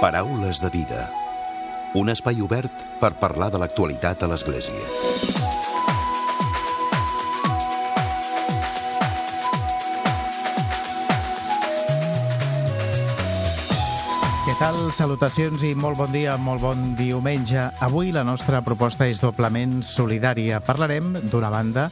Paraules 0.00 0.62
de 0.62 0.70
vida. 0.72 1.10
Un 1.92 2.08
espai 2.08 2.38
obert 2.40 2.72
per 3.02 3.10
parlar 3.20 3.50
de 3.52 3.58
l'actualitat 3.60 4.22
a 4.24 4.30
l'Església. 4.32 4.80
Què 14.46 14.54
tal? 14.56 14.78
Salutacions 14.96 15.66
i 15.68 15.74
molt 15.76 16.00
bon 16.00 16.08
dia, 16.16 16.38
molt 16.40 16.64
bon 16.64 16.94
diumenge. 16.96 17.66
Avui 17.84 18.08
la 18.16 18.24
nostra 18.24 18.62
proposta 18.64 19.04
és 19.04 19.20
doblement 19.20 19.82
solidària. 19.84 20.62
Parlarem, 20.64 21.12
d'una 21.28 21.52
banda, 21.52 21.90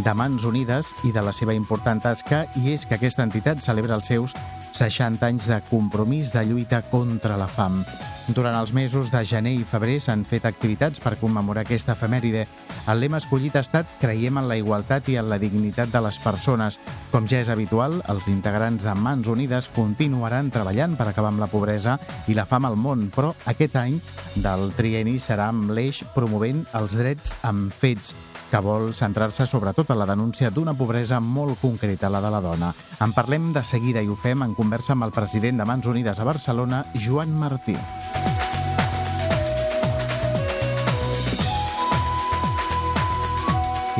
de 0.00 0.16
Mans 0.16 0.48
Unides 0.48 0.94
i 1.04 1.12
de 1.12 1.28
la 1.28 1.36
seva 1.36 1.52
important 1.52 2.00
tasca, 2.00 2.46
i 2.56 2.72
és 2.72 2.88
que 2.88 2.96
aquesta 2.96 3.28
entitat 3.28 3.60
celebra 3.60 4.00
els 4.00 4.08
seus 4.08 4.32
60 4.72 5.26
anys 5.26 5.48
de 5.50 5.60
compromís 5.70 6.32
de 6.32 6.44
lluita 6.46 6.82
contra 6.82 7.36
la 7.36 7.48
fam. 7.48 7.82
Durant 8.30 8.54
els 8.54 8.70
mesos 8.72 9.10
de 9.10 9.24
gener 9.26 9.56
i 9.58 9.64
febrer 9.66 9.96
s'han 10.02 10.22
fet 10.28 10.44
activitats 10.46 11.00
per 11.02 11.16
commemorar 11.18 11.64
aquesta 11.64 11.96
efemèride. 11.96 12.44
El 12.90 13.00
lema 13.02 13.18
escollit 13.18 13.56
ha 13.58 13.64
estat 13.64 13.90
Creiem 14.00 14.38
en 14.38 14.46
la 14.48 14.58
igualtat 14.60 15.08
i 15.10 15.16
en 15.18 15.28
la 15.30 15.38
dignitat 15.42 15.90
de 15.90 16.02
les 16.04 16.20
persones. 16.22 16.78
Com 17.10 17.26
ja 17.26 17.42
és 17.42 17.50
habitual, 17.50 17.98
els 18.12 18.28
integrants 18.30 18.86
de 18.86 18.94
Mans 18.94 19.28
Unides 19.28 19.70
continuaran 19.74 20.52
treballant 20.54 20.94
per 20.96 21.08
acabar 21.10 21.34
amb 21.34 21.42
la 21.42 21.50
pobresa 21.50 21.98
i 22.28 22.38
la 22.38 22.46
fam 22.46 22.68
al 22.70 22.78
món, 22.78 23.08
però 23.14 23.34
aquest 23.50 23.76
any 23.82 23.98
del 24.36 24.70
trieni 24.78 25.18
serà 25.18 25.50
amb 25.50 25.74
l'eix 25.74 26.04
promovent 26.14 26.66
els 26.78 26.98
drets 27.00 27.34
amb 27.42 27.74
fets 27.74 28.14
que 28.50 28.60
vol 28.64 28.90
centrar-se 28.98 29.46
sobretot 29.46 29.92
en 29.94 30.00
la 30.00 30.08
denúncia 30.10 30.50
d'una 30.50 30.74
pobresa 30.74 31.20
molt 31.20 31.60
concreta, 31.62 32.10
la 32.10 32.20
de 32.20 32.34
la 32.34 32.42
dona. 32.44 32.74
En 33.00 33.14
parlem 33.14 33.52
de 33.54 33.64
seguida 33.64 34.02
i 34.02 34.10
ho 34.10 34.18
fem 34.18 34.42
en 34.42 34.58
conversa 34.58 34.96
amb 34.96 35.06
el 35.06 35.14
president 35.14 35.62
de 35.62 35.70
Mans 35.70 35.86
Unides 35.86 36.18
a 36.18 36.28
Barcelona, 36.28 36.84
Joan 36.94 37.32
Martí. 37.38 37.78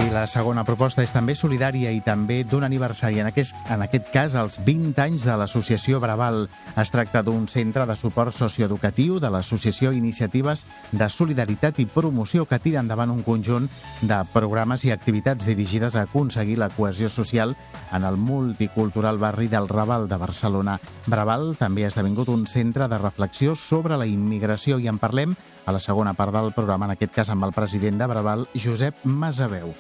I 0.01 0.09
la 0.09 0.23
segona 0.25 0.63
proposta 0.65 1.03
és 1.05 1.11
també 1.13 1.35
solidària 1.37 1.91
i 1.93 1.99
també 2.01 2.39
d'un 2.49 2.65
aniversari, 2.65 3.19
en 3.21 3.29
aquest, 3.29 3.57
en 3.69 3.83
aquest 3.85 4.07
cas 4.15 4.37
els 4.39 4.57
20 4.65 4.97
anys 5.03 5.27
de 5.29 5.35
l'Associació 5.37 6.01
Braval. 6.01 6.47
Es 6.81 6.93
tracta 6.95 7.21
d'un 7.27 7.45
centre 7.53 7.85
de 7.85 7.97
suport 8.01 8.33
socioeducatiu 8.33 9.19
de 9.21 9.29
l'Associació 9.35 9.93
Iniciatives 9.93 10.65
de 10.93 11.11
Solidaritat 11.13 11.83
i 11.85 11.89
Promoció 11.91 12.47
que 12.49 12.61
tira 12.65 12.81
endavant 12.81 13.13
un 13.13 13.21
conjunt 13.27 13.69
de 14.01 14.23
programes 14.33 14.87
i 14.89 14.95
activitats 14.95 15.45
dirigides 15.45 15.97
a 15.97 16.07
aconseguir 16.09 16.57
la 16.63 16.71
cohesió 16.73 17.13
social 17.13 17.55
en 17.93 18.09
el 18.09 18.17
multicultural 18.17 19.21
barri 19.21 19.49
del 19.53 19.69
Raval 19.69 20.09
de 20.09 20.17
Barcelona. 20.17 20.81
Braval 21.07 21.57
també 21.61 21.85
ha 21.85 21.93
esdevingut 21.93 22.33
un 22.33 22.47
centre 22.49 22.89
de 22.89 22.99
reflexió 22.99 23.55
sobre 23.55 24.01
la 24.01 24.09
immigració 24.09 24.81
i 24.81 24.89
en 24.89 24.99
parlem 25.03 25.37
a 25.65 25.73
la 25.73 25.81
segona 25.81 26.15
part 26.15 26.35
del 26.35 26.53
programa, 26.57 26.87
en 26.87 26.97
aquest 26.97 27.13
cas 27.15 27.31
amb 27.31 27.45
el 27.47 27.55
president 27.57 28.01
de 28.01 28.09
Braval, 28.11 28.47
Josep 28.55 29.05
Masaveu. 29.05 29.75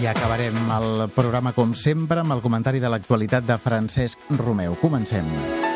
I 0.00 0.06
acabarem 0.08 0.56
el 0.78 1.08
programa, 1.12 1.52
com 1.52 1.74
sempre, 1.76 2.22
amb 2.24 2.32
el 2.32 2.40
comentari 2.40 2.80
de 2.80 2.88
l'actualitat 2.88 3.44
de 3.44 3.58
Francesc 3.60 4.30
Romeu. 4.40 4.78
Comencem. 4.80 5.69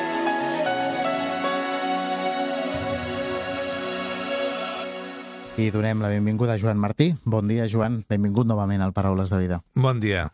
I 5.55 5.69
donem 5.71 6.01
la 6.03 6.09
benvinguda 6.11 6.57
a 6.57 6.59
Joan 6.59 6.81
Martí. 6.83 7.15
Bon 7.25 7.47
dia, 7.47 7.69
Joan. 7.71 8.01
Benvingut 8.11 8.47
novament 8.47 8.83
al 8.83 8.93
Paraules 8.93 9.31
de 9.31 9.39
Vida. 9.39 9.61
Bon 9.79 10.01
dia. 10.03 10.25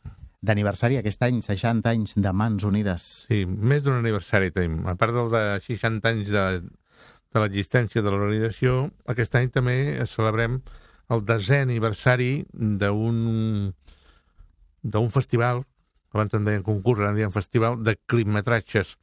D'aniversari 0.41 0.97
aquest 0.97 1.21
any, 1.27 1.43
60 1.45 1.91
anys 1.91 2.15
de 2.17 2.31
Mans 2.33 2.63
Unides. 2.65 3.09
Sí, 3.29 3.43
més 3.45 3.83
d'un 3.85 3.99
aniversari 3.99 4.49
tenim. 4.55 4.79
A 4.89 4.95
part 4.97 5.13
del 5.13 5.29
de 5.29 5.43
60 5.67 6.09
anys 6.09 6.31
de, 6.33 6.45
de 7.37 7.43
l'existència 7.43 8.01
de 8.01 8.09
l'organització, 8.09 8.87
aquest 9.13 9.37
any 9.37 9.51
també 9.53 9.75
celebrem 10.09 10.63
el 11.13 11.25
desè 11.29 11.59
aniversari 11.67 12.31
d'un 12.55 13.75
d'un 14.81 15.11
festival, 15.13 15.61
abans 16.15 16.33
en 16.33 16.49
deien 16.49 16.65
concurs, 16.65 17.03
ara 17.03 17.13
en 17.13 17.21
deien 17.21 17.35
festival, 17.35 17.77
de 17.85 17.99
clipmetratges, 18.09 18.95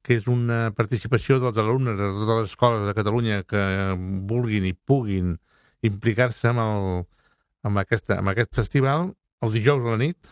que 0.00 0.16
és 0.16 0.32
una 0.32 0.70
participació 0.72 1.36
dels 1.42 1.60
alumnes 1.60 2.00
de 2.00 2.08
totes 2.22 2.40
les 2.40 2.50
escoles 2.54 2.88
de 2.88 2.96
Catalunya 2.96 3.42
que 3.44 3.60
vulguin 4.32 4.64
i 4.64 4.72
puguin 4.72 5.36
implicar-se 5.86 6.50
amb, 6.50 6.62
el, 6.64 7.04
amb, 7.68 7.82
aquesta, 7.84 8.18
amb 8.22 8.32
aquest 8.34 8.54
festival. 8.56 9.12
El 9.44 9.54
dijous 9.54 9.84
a 9.84 9.94
la 9.94 10.00
nit 10.00 10.30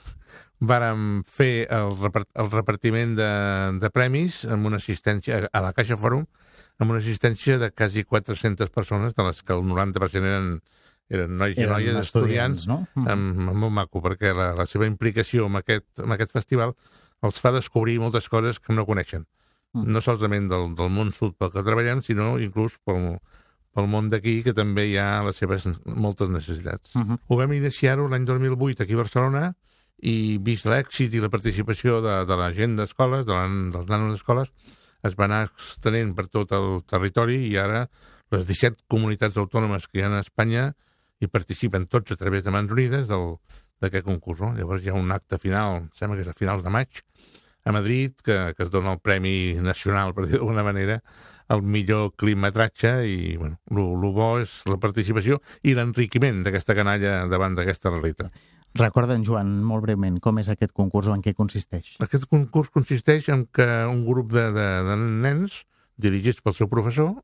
vàrem 0.59 1.23
fer 1.29 1.67
el, 1.71 1.93
repart, 2.01 2.31
el 2.41 2.49
repartiment 2.51 3.13
de, 3.19 3.31
de 3.83 3.91
premis 3.93 4.41
amb 4.49 4.67
una 4.67 4.81
assistència 4.81 5.45
a 5.53 5.63
la 5.63 5.75
Caixa 5.77 5.99
Fòrum 6.01 6.25
amb 6.79 6.93
una 6.93 7.01
assistència 7.01 7.59
de 7.59 7.71
quasi 7.73 8.05
400 8.05 8.71
persones, 8.71 9.15
de 9.15 9.25
les 9.25 9.43
que 9.43 9.55
el 9.55 9.63
90% 9.65 10.29
eren, 10.31 10.51
eren 11.09 11.39
nois 11.41 11.57
i 11.57 11.65
Eren 11.65 11.73
noies, 11.73 11.97
estudiants, 12.03 12.67
estudiants, 12.67 12.67
no? 12.69 12.79
Mhm. 12.95 13.09
amb, 13.13 13.49
amb 13.53 13.65
molt 13.65 13.77
maco, 13.79 14.03
perquè 14.05 14.35
la, 14.37 14.53
la 14.59 14.67
seva 14.69 14.89
implicació 14.89 15.49
amb 15.49 15.63
aquest, 15.63 15.89
amb 16.05 16.17
aquest 16.17 16.37
festival 16.37 16.77
els 17.25 17.41
fa 17.41 17.53
descobrir 17.55 17.99
moltes 18.03 18.29
coses 18.29 18.61
que 18.61 18.77
no 18.77 18.85
coneixen. 18.87 19.25
Mm. 19.73 19.89
No 19.93 20.03
solament 20.05 20.51
del, 20.53 20.75
del 20.77 20.93
món 20.93 21.13
sud 21.17 21.37
pel 21.41 21.53
que 21.55 21.65
treballem, 21.65 22.03
sinó 22.05 22.37
inclús 22.43 22.77
pel, 22.85 23.17
pel 23.77 23.87
món 23.93 24.09
d'aquí, 24.09 24.39
que 24.43 24.55
també 24.57 24.87
hi 24.89 24.97
ha 24.97 25.21
les 25.27 25.37
seves 25.37 25.67
moltes 25.85 26.31
necessitats. 26.33 26.95
Uh 26.97 27.03
-huh. 27.05 27.19
Ho 27.29 27.37
vam 27.37 27.53
iniciar-ho 27.53 28.09
l'any 28.09 28.25
2008 28.25 28.83
aquí 28.83 28.95
a 28.95 29.03
Barcelona 29.05 29.55
i 30.03 30.39
vist 30.41 30.65
l'èxit 30.67 31.13
i 31.15 31.21
la 31.21 31.29
participació 31.29 32.01
de, 32.01 32.25
de 32.25 32.37
la 32.37 32.53
gent 32.53 32.77
d'escoles, 32.77 33.27
de 33.27 33.33
la, 33.33 33.47
dels 33.73 33.87
nanos 33.89 34.13
d'escoles, 34.13 34.49
es 35.03 35.15
va 35.15 35.25
anar 35.27 35.45
extenent 35.51 36.15
per 36.17 36.27
tot 36.29 36.53
el 36.53 36.83
territori 36.85 37.47
i 37.49 37.57
ara 37.57 37.89
les 38.31 38.47
17 38.47 38.83
comunitats 38.89 39.37
autònomes 39.37 39.87
que 39.89 40.01
hi 40.01 40.03
ha 40.03 40.09
a 40.17 40.21
Espanya 40.21 40.75
hi 41.21 41.27
participen 41.29 41.87
tots 41.87 42.13
a 42.13 42.17
través 42.17 42.43
de 42.45 42.51
Mans 42.51 42.73
Unides 42.73 43.07
del- 43.09 43.37
d'aquest 43.81 44.05
concurs. 44.05 44.41
No? 44.41 44.55
Llavors 44.55 44.83
hi 44.83 44.89
ha 44.89 44.95
un 44.95 45.13
acte 45.13 45.39
final, 45.39 45.77
em 45.77 45.91
sembla 45.95 46.17
que 46.17 46.23
és 46.23 46.29
a 46.29 46.33
finals 46.33 46.65
de 46.65 46.71
maig, 46.71 46.89
a 47.67 47.73
Madrid, 47.75 48.15
que, 48.23 48.55
que 48.55 48.63
es 48.63 48.71
dona 48.71 48.93
el 48.95 49.01
Premi 49.03 49.57
Nacional, 49.59 50.15
per 50.15 50.29
dir 50.29 50.39
d'alguna 50.39 50.63
manera, 50.63 51.01
el 51.51 51.63
millor 51.63 52.13
climatratge 52.19 52.93
i 53.11 53.37
bueno, 53.39 53.59
el 53.71 54.13
bo 54.15 54.29
és 54.39 54.61
la 54.71 54.79
participació 54.83 55.41
i 55.67 55.75
l'enriquiment 55.75 56.45
d'aquesta 56.47 56.77
canalla 56.79 57.25
davant 57.31 57.59
d'aquesta 57.59 57.91
realitat. 57.91 58.31
Recorda'm, 58.77 59.25
Joan, 59.27 59.51
molt 59.65 59.87
breument, 59.87 60.21
com 60.23 60.39
és 60.39 60.51
aquest 60.53 60.75
concurs 60.77 61.09
o 61.11 61.15
en 61.17 61.23
què 61.25 61.35
consisteix? 61.35 61.97
Aquest 62.05 62.29
concurs 62.31 62.71
consisteix 62.71 63.31
en 63.35 63.47
que 63.51 63.67
un 63.89 64.05
grup 64.07 64.31
de, 64.35 64.51
de, 64.55 64.67
de 64.87 64.97
nens, 65.27 65.63
dirigits 65.99 66.43
pel 66.45 66.55
seu 66.55 66.69
professor, 66.71 67.15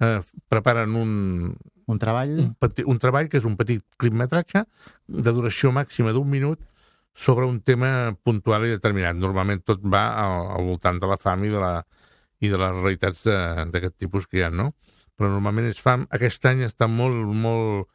eh, 0.00 0.20
preparen 0.48 0.94
un, 0.96 1.10
Un 1.86 1.98
treball? 2.00 2.38
un, 2.40 2.52
peti, 2.56 2.84
un 2.88 3.00
treball 3.02 3.28
que 3.28 3.40
és 3.40 3.48
un 3.48 3.58
petit 3.60 3.82
clipmetratge 4.00 4.64
de 5.08 5.34
duració 5.34 5.72
màxima 5.76 6.14
d'un 6.16 6.30
minut 6.30 6.62
sobre 7.14 7.46
un 7.46 7.60
tema 7.62 8.14
puntual 8.22 8.66
i 8.66 8.72
determinat. 8.74 9.16
Normalment 9.16 9.62
tot 9.64 9.80
va 9.86 10.04
al, 10.18 10.48
al 10.58 10.64
voltant 10.66 10.98
de 11.00 11.06
la 11.06 11.16
fam 11.16 11.44
i 11.44 11.48
de, 11.52 11.60
la, 11.62 11.74
i 12.42 12.48
de 12.50 12.58
les 12.58 12.74
realitats 12.82 13.22
de- 13.24 13.66
d'aquest 13.70 13.96
tipus 14.02 14.26
que 14.26 14.38
hi 14.38 14.42
ha, 14.42 14.50
no? 14.50 14.72
Però 15.14 15.30
normalment 15.30 15.68
és 15.70 15.78
fam. 15.78 16.08
Aquest 16.10 16.44
any 16.50 16.64
està 16.66 16.88
molt, 16.90 17.14
molt, 17.14 17.86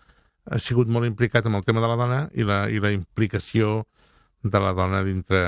ha 0.50 0.57
sigut 0.63 0.88
molt 0.88 1.06
implicat 1.06 1.46
amb 1.46 1.59
el 1.59 1.66
tema 1.68 1.81
de 1.84 1.88
la 1.91 1.97
dona 2.00 2.19
i 2.34 2.44
la, 2.47 2.62
i 2.72 2.80
la 2.80 2.91
implicació 2.96 3.85
de 4.41 4.59
la 4.63 4.72
dona 4.74 5.03
dintre 5.03 5.41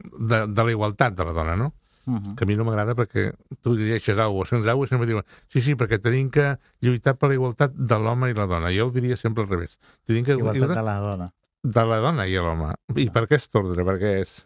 de, 0.00 0.46
de 0.48 0.64
la 0.64 0.72
igualtat 0.72 1.12
de 1.16 1.24
la 1.28 1.32
dona, 1.36 1.56
no? 1.56 1.72
Uh 2.06 2.20
-huh. 2.20 2.34
que 2.36 2.44
a 2.44 2.46
mi 2.46 2.54
no 2.54 2.64
m'agrada 2.64 2.94
perquè 2.94 3.34
tu 3.60 3.74
llegeixes 3.74 4.16
alguna 4.16 4.38
cosa, 4.44 4.50
sents 4.56 4.66
alguna 4.68 4.86
cosa 4.86 4.86
i 4.86 4.94
sempre 4.94 5.06
diuen 5.08 5.24
sí, 5.48 5.60
sí, 5.60 5.74
perquè 5.74 5.98
tenim 6.00 6.30
que 6.30 6.56
lluitar 6.80 7.16
per 7.18 7.28
la 7.30 7.34
igualtat 7.34 7.72
de 7.74 7.98
l'home 7.98 8.30
i 8.30 8.34
la 8.34 8.46
dona. 8.46 8.70
Jo 8.70 8.86
ho 8.86 8.90
diria 8.90 9.16
sempre 9.16 9.42
al 9.42 9.48
revés. 9.50 9.76
Tenim 10.06 10.24
que 10.24 10.32
Igualtat 10.32 10.68
de 10.76 10.82
la 10.82 10.98
dona. 11.00 11.32
De 11.66 11.84
la 11.90 11.98
dona 12.04 12.26
i 12.30 12.34
l'home. 12.38 12.72
I 12.96 13.08
per 13.10 13.24
aquest 13.26 13.54
ordre? 13.58 13.84
Perquè 13.86 14.14
és, 14.22 14.42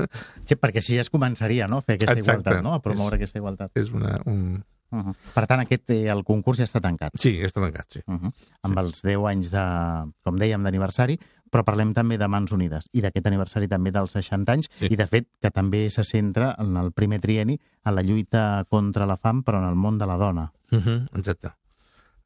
Sí, 0.47 0.57
perquè 0.57 0.81
així 0.83 0.97
ja 0.97 1.05
es 1.05 1.11
començaria 1.13 1.69
no? 1.69 1.79
a 1.79 1.83
fer 1.87 1.97
aquesta 1.99 2.17
Exacte. 2.19 2.41
igualtat, 2.51 2.63
no? 2.65 2.75
a 2.75 2.81
promoure 2.83 3.17
És- 3.17 3.21
aquesta 3.21 3.39
igualtat. 3.43 3.71
és 3.77 3.91
una, 3.93 4.21
un... 4.27 4.63
Uh 4.91 4.99
-huh. 5.05 5.15
Per 5.35 5.47
tant, 5.47 5.61
aquest, 5.61 5.91
eh, 5.91 6.09
el 6.11 6.25
concurs 6.25 6.59
ja 6.59 6.65
està 6.65 6.81
tancat. 6.81 7.13
Sí, 7.15 7.39
està 7.45 7.61
tancat, 7.61 7.87
sí. 7.93 8.01
Uh 8.09 8.15
-huh. 8.19 8.33
Amb 8.63 8.79
els 8.79 9.03
10 9.05 9.25
anys 9.29 9.51
de, 9.53 10.11
com 10.25 10.37
dèiem, 10.37 10.63
d'aniversari, 10.65 11.17
però 11.51 11.63
parlem 11.65 11.93
també 11.95 12.19
de 12.19 12.27
Mans 12.29 12.51
Unides 12.53 12.89
i 12.93 13.01
d'aquest 13.01 13.27
aniversari 13.27 13.69
també 13.69 13.93
dels 13.93 14.11
60 14.13 14.53
anys 14.53 14.69
Sí. 14.79 14.87
i, 14.91 14.97
de 14.97 15.07
fet, 15.07 15.29
que 15.41 15.51
també 15.51 15.89
se 15.91 16.03
centra 16.03 16.57
en 16.59 16.77
el 16.77 16.91
primer 16.93 17.21
trieni 17.21 17.61
en 17.85 17.95
la 17.95 18.03
lluita 18.03 18.65
contra 18.69 19.07
la 19.07 19.17
fam, 19.17 19.45
però 19.45 19.59
en 19.59 19.69
el 19.69 19.77
món 19.77 19.99
de 19.99 20.07
la 20.07 20.17
dona. 20.17 20.53
Uh 20.73 20.79
-huh, 20.79 21.09
exacte. 21.19 21.51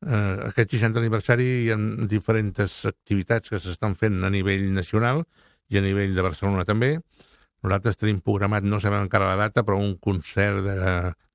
Uh, 0.04 0.50
aquest 0.50 0.74
60 0.76 1.00
aniversari 1.00 1.44
hi 1.64 1.70
ha 1.72 1.76
diferents 2.10 2.82
activitats 2.90 3.48
que 3.48 3.60
s'estan 3.62 3.94
fent 3.96 4.18
a 4.24 4.28
nivell 4.30 4.66
nacional 4.76 5.22
i 5.72 5.78
a 5.78 5.82
nivell 5.84 6.12
de 6.14 6.24
Barcelona 6.26 6.66
també. 6.68 6.98
Nosaltres 7.64 7.96
tenim 7.96 8.18
programat, 8.20 8.66
no 8.68 8.76
sabem 8.84 9.06
encara 9.06 9.30
la 9.30 9.38
data, 9.46 9.62
però 9.64 9.78
un 9.80 9.94
concert 9.96 10.60
de, 10.66 10.76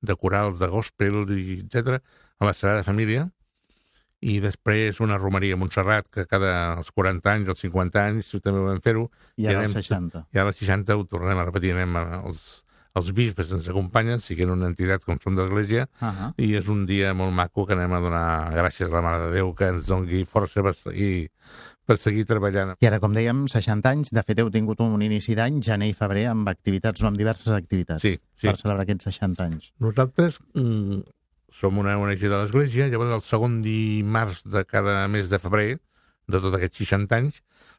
de 0.06 0.14
corals, 0.14 0.60
de 0.60 0.68
gospel, 0.70 1.24
etc 1.34 1.98
a 2.38 2.46
la 2.46 2.54
Sagrada 2.54 2.84
Família. 2.86 3.26
i 4.20 4.34
després 4.38 4.98
una 5.00 5.16
romeria 5.16 5.54
a 5.56 5.56
Montserrat, 5.56 6.06
que 6.12 6.26
cada 6.28 6.74
els 6.76 6.90
40 6.92 7.30
anys, 7.32 7.48
els 7.48 7.60
50 7.64 8.02
anys, 8.04 8.30
també 8.44 8.60
vam 8.60 8.80
fer-ho. 8.84 9.06
I 9.40 9.46
ara 9.48 9.62
als 9.64 9.72
anem- 9.72 9.82
60. 9.82 10.20
I 10.34 10.38
ara 10.42 10.50
als 10.52 10.58
60 10.60 10.96
ho 10.98 11.06
tornem 11.08 11.38
a 11.40 11.44
repetir, 11.48 11.70
anem 11.72 11.96
a- 11.96 12.20
els, 12.98 13.12
bisbes 13.14 13.50
ens 13.54 13.68
acompanyen, 13.70 14.20
siguin 14.20 14.50
una 14.50 14.66
entitat 14.66 15.04
com 15.06 15.18
som 15.22 15.36
d'Església, 15.36 15.88
Uh 16.00 16.08
-huh. 16.08 16.32
i 16.38 16.54
és 16.56 16.68
un 16.68 16.86
dia 16.86 17.12
molt 17.14 17.32
maco 17.32 17.66
que 17.66 17.72
anem 17.74 17.92
a 17.92 18.00
donar 18.00 18.52
gràcies 18.52 18.88
a 18.88 18.94
la 18.94 19.02
Mare 19.02 19.24
de 19.26 19.30
Déu 19.36 19.54
que 19.54 19.68
ens 19.68 19.86
dongui 19.86 20.24
força 20.24 20.62
per 20.62 20.74
seguir, 20.74 21.30
per 21.86 21.98
seguir 21.98 22.24
treballant. 22.24 22.74
I 22.80 22.86
ara, 22.86 22.98
com 23.00 23.12
dèiem, 23.14 23.46
60 23.48 23.88
anys. 23.88 24.10
De 24.10 24.22
fet, 24.22 24.38
heu 24.38 24.50
tingut 24.50 24.80
un 24.80 25.00
inici 25.02 25.34
d'any, 25.34 25.60
gener 25.62 25.88
i 25.88 25.92
febrer, 25.94 26.26
amb 26.28 26.48
activitats, 26.48 27.00
no 27.02 27.08
amb 27.08 27.16
diverses 27.18 27.52
activitats, 27.52 28.02
Sí, 28.02 28.18
sí. 28.36 28.46
per 28.46 28.56
celebrar 28.56 28.82
aquests 28.82 29.04
60 29.04 29.44
anys. 29.44 29.72
Nosaltres 29.78 30.38
mm, 30.54 31.02
som 31.52 31.78
una 31.78 31.96
ONG 31.98 32.20
de 32.20 32.28
l'Església, 32.38 32.88
llavors 32.88 33.12
el 33.14 33.20
segon 33.22 33.60
dimarts 33.62 34.42
de 34.44 34.64
cada 34.64 35.08
mes 35.08 35.28
de 35.28 35.38
febrer, 35.38 35.78
de 36.28 36.38
tots 36.40 36.54
aquests 36.54 36.78
60 36.78 37.16
anys, 37.16 37.34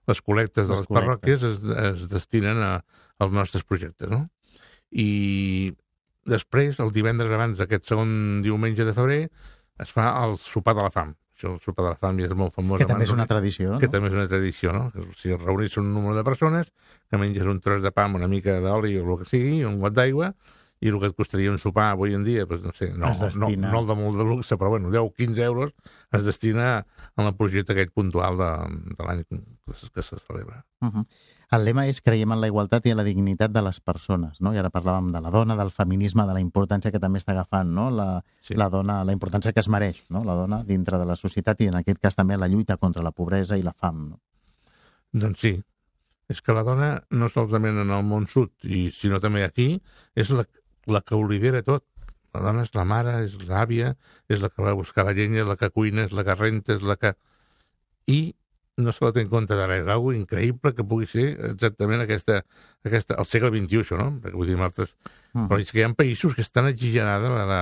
les 0.07 0.19
col·lectes 0.23 0.67
de 0.67 0.73
Les 0.73 0.79
les, 0.79 0.87
col·lectes. 0.87 0.93
parròquies 0.93 1.43
es, 1.43 1.63
es 1.63 2.07
destinen 2.09 2.57
a, 2.57 2.83
als 3.19 3.31
nostres 3.31 3.63
projectes, 3.63 4.09
no? 4.09 4.29
I 4.91 5.71
després, 6.27 6.79
el 6.83 6.91
divendres 6.93 7.31
abans 7.33 7.57
d'aquest 7.59 7.89
segon 7.89 8.41
diumenge 8.45 8.85
de 8.85 8.93
febrer, 8.93 9.23
es 9.81 9.91
fa 9.91 10.11
el 10.23 10.37
sopar 10.41 10.75
de 10.77 10.85
la 10.85 10.93
fam. 10.93 11.15
Això, 11.35 11.55
el 11.55 11.61
sopar 11.63 11.87
de 11.87 11.93
la 11.95 11.97
fam 11.97 12.19
ja 12.21 12.27
és 12.27 12.37
molt 12.37 12.53
famós. 12.53 12.81
Que 12.83 12.89
també 12.89 13.07
és 13.07 13.13
una 13.15 13.25
tradició, 13.29 13.79
que 13.81 13.89
no? 13.89 13.93
també 13.95 14.11
és 14.11 14.17
una 14.17 14.27
tradició, 14.29 14.73
no? 14.75 14.87
Que, 14.93 15.05
sigui, 15.17 15.39
reunir-se 15.41 15.81
un 15.81 15.93
número 15.95 16.13
de 16.17 16.23
persones, 16.27 16.69
que 17.09 17.17
menges 17.21 17.49
un 17.49 17.61
tros 17.65 17.81
de 17.81 17.91
pa 17.95 18.05
amb 18.05 18.19
una 18.19 18.29
mica 18.29 18.59
d'oli 18.61 18.97
o 18.99 19.05
el 19.07 19.21
que 19.23 19.29
sigui, 19.31 19.63
un 19.65 19.79
got 19.81 19.97
d'aigua, 19.97 20.35
i 20.81 20.89
el 20.89 20.97
que 20.97 21.11
et 21.11 21.17
costaria 21.17 21.51
un 21.53 21.59
sopar 21.61 21.91
avui 21.93 22.15
en 22.17 22.23
dia, 22.25 22.47
doncs, 22.49 22.63
no 22.65 22.73
sé, 22.73 22.87
no, 22.97 23.09
no, 23.13 23.49
no 23.53 23.81
el 23.81 23.89
de 23.89 23.95
molt 23.99 24.17
de 24.17 24.25
luxe, 24.25 24.57
però 24.57 24.71
bueno, 24.73 24.89
10 24.89 25.03
o 25.05 25.11
15 25.13 25.43
euros 25.45 25.73
es 26.17 26.25
destina 26.25 26.71
a 26.79 27.25
la 27.27 27.33
projecte 27.37 27.75
aquest 27.75 27.93
puntual 27.93 28.41
de, 28.41 28.49
de 28.97 29.05
l'any 29.05 29.21
que, 29.27 29.37
que 29.93 30.01
se 30.01 30.17
celebra. 30.25 30.65
Uh 30.81 30.89
-huh. 30.89 31.05
El 31.51 31.65
lema 31.67 31.83
és 31.91 31.99
creiem 31.99 32.31
en 32.31 32.39
la 32.39 32.47
igualtat 32.47 32.85
i 32.87 32.93
en 32.93 32.99
la 33.01 33.03
dignitat 33.03 33.51
de 33.51 33.61
les 33.65 33.81
persones, 33.83 34.37
no? 34.39 34.53
I 34.55 34.59
ara 34.61 34.69
parlàvem 34.71 35.09
de 35.11 35.19
la 35.19 35.31
dona, 35.33 35.57
del 35.59 35.71
feminisme, 35.75 36.23
de 36.27 36.35
la 36.37 36.39
importància 36.43 36.93
que 36.93 37.01
també 37.03 37.19
està 37.19 37.33
agafant, 37.33 37.73
no? 37.75 37.89
La, 37.91 38.23
Sí. 38.39 38.55
la 38.55 38.69
dona, 38.69 39.03
la 39.03 39.11
importància 39.11 39.51
que 39.51 39.59
es 39.59 39.67
mereix, 39.67 40.05
no? 40.09 40.23
La 40.23 40.35
dona 40.35 40.63
dintre 40.63 40.97
de 40.97 41.05
la 41.05 41.17
societat 41.19 41.59
i 41.59 41.67
en 41.67 41.75
aquest 41.75 41.99
cas 41.99 42.15
també 42.15 42.37
la 42.37 42.47
lluita 42.47 42.77
contra 42.77 43.03
la 43.03 43.11
pobresa 43.11 43.57
i 43.57 43.65
la 43.67 43.73
fam, 43.73 44.09
no? 44.11 44.19
Doncs 45.11 45.39
sí, 45.41 45.53
és 46.29 46.41
que 46.41 46.53
la 46.55 46.63
dona 46.63 47.03
no 47.09 47.27
solament 47.27 47.81
en 47.83 47.91
el 47.91 48.03
món 48.07 48.27
sud, 48.31 48.51
i 48.63 48.89
sinó 48.95 49.19
també 49.19 49.43
aquí, 49.43 49.81
és 50.15 50.29
la, 50.31 50.45
la 50.87 51.01
que 51.01 51.15
ho 51.15 51.27
lidera 51.27 51.63
tot. 51.67 51.83
La 52.33 52.39
dona 52.45 52.63
és 52.63 52.71
la 52.73 52.85
mare, 52.87 53.25
és 53.25 53.35
l'àvia, 53.49 53.97
és 54.29 54.39
la 54.39 54.47
que 54.47 54.63
va 54.63 54.71
buscar 54.71 55.03
la 55.03 55.11
llenya, 55.11 55.41
és 55.41 55.47
la 55.49 55.57
que 55.59 55.69
cuina, 55.69 56.05
és 56.07 56.13
la 56.15 56.23
que 56.23 56.35
renta, 56.35 56.77
és 56.79 56.81
la 56.81 56.95
que... 56.95 57.11
I 58.07 58.35
no 58.77 58.91
se 58.91 59.03
la 59.05 59.11
té 59.11 59.21
en 59.21 59.29
compte 59.29 59.55
d'ara. 59.57 59.77
És 59.81 59.89
algo 59.91 60.13
increïble 60.15 60.73
que 60.75 60.85
pugui 60.87 61.07
ser 61.09 61.27
exactament 61.51 62.03
aquesta, 62.05 62.41
aquesta, 62.87 63.17
el 63.19 63.27
segle 63.29 63.51
XXI, 63.53 63.83
això, 63.83 63.99
no? 63.99 64.11
Perquè 64.23 64.37
vull 64.37 64.51
dir, 64.51 64.59
en 64.59 64.67
altres... 64.67 64.93
Uh 65.31 65.47
Però 65.47 65.61
és 65.63 65.71
que 65.71 65.79
hi 65.79 65.85
ha 65.85 65.91
països 65.95 66.35
que 66.35 66.43
estan 66.43 66.67
exigerada 66.67 67.29
la, 67.31 67.45
la, 67.47 67.59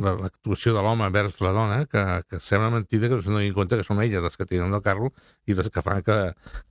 la, 0.00 0.12
l'actuació 0.22 0.72
de 0.72 0.84
l'home 0.84 1.08
vers 1.12 1.40
la 1.44 1.52
dona, 1.52 1.82
que, 1.90 2.04
que 2.30 2.40
sembla 2.40 2.70
mentida 2.72 3.10
que 3.10 3.18
no 3.18 3.26
donin 3.26 3.52
compte 3.56 3.76
que 3.76 3.84
són 3.84 4.00
elles 4.04 4.24
les 4.24 4.40
que 4.40 4.48
tenen 4.48 4.72
el 4.72 4.84
carro 4.84 5.12
i 5.44 5.56
les 5.58 5.68
que 5.68 5.84
fan 5.84 6.00
que, 6.06 6.16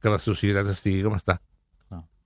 que 0.01 0.13
la 0.13 0.21
societat 0.21 0.73
estigui 0.73 1.05
com 1.05 1.19
està. 1.19 1.37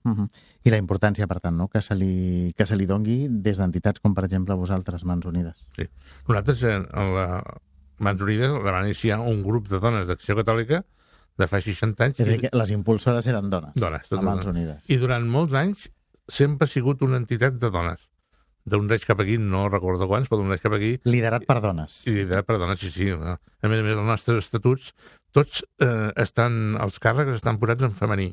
Uh 0.07 0.15
-huh. 0.15 0.29
I 0.63 0.69
la 0.69 0.77
importància, 0.77 1.27
per 1.27 1.41
tant, 1.41 1.57
no? 1.57 1.67
que, 1.67 1.81
se 1.81 1.93
li, 1.93 2.53
que 2.55 2.65
se 2.65 2.75
li 2.77 2.85
dongui 2.85 3.27
des 3.29 3.57
d'entitats 3.57 3.99
com, 3.99 4.13
per 4.13 4.23
exemple, 4.23 4.55
vosaltres, 4.55 5.03
Mans 5.03 5.25
Unides. 5.25 5.69
Nosaltres, 6.27 6.63
en, 6.63 6.87
en 6.93 7.15
la 7.15 7.43
Mans 8.05 8.21
Unides, 8.25 8.51
la 8.63 8.71
van 8.75 8.85
iniciar 8.89 9.19
un 9.19 9.43
grup 9.43 9.67
de 9.71 9.79
dones 9.83 10.07
d'Acció 10.09 10.35
Catòlica 10.39 10.83
de 11.39 11.47
fa 11.47 11.61
60 11.63 12.03
anys. 12.09 12.19
És 12.19 12.27
a 12.27 12.31
dir, 12.35 12.41
que 12.45 12.51
les 12.57 12.71
impulsores 12.75 13.27
eren 13.31 13.49
dones, 13.49 13.73
Dones, 13.79 14.05
a 14.05 14.09
totes 14.11 14.25
Mans 14.27 14.45
dones. 14.45 14.55
Unides. 14.55 14.89
I 14.91 14.97
durant 15.01 15.27
molts 15.31 15.55
anys 15.55 15.87
sempre 16.29 16.67
ha 16.67 16.71
sigut 16.71 17.01
una 17.05 17.17
entitat 17.21 17.55
de 17.61 17.71
dones. 17.73 18.05
D'un 18.69 18.89
anys 18.91 19.05
cap 19.07 19.21
aquí, 19.23 19.37
no 19.41 19.63
recordo 19.69 20.05
quants, 20.09 20.27
però 20.29 20.41
d'un 20.41 20.51
anys 20.51 20.61
cap 20.61 20.75
aquí, 20.75 20.91
Liderat 21.07 21.45
per 21.47 21.57
dones. 21.63 22.01
i 22.05 22.11
liderat 22.17 22.45
per 22.45 22.59
dones, 22.59 22.79
sí, 22.83 22.91
sí. 22.93 23.07
no? 23.15 23.37
A 23.39 23.71
més 23.71 23.79
a 23.79 23.85
més, 23.87 23.95
els 23.95 24.05
nostres 24.05 24.43
estatuts, 24.43 24.91
tots 25.33 25.63
eh, 25.81 26.11
estan, 26.21 26.75
els 26.77 26.99
càrrecs 27.01 27.39
estan 27.39 27.57
posats 27.57 27.87
en 27.87 27.95
femení. 27.97 28.27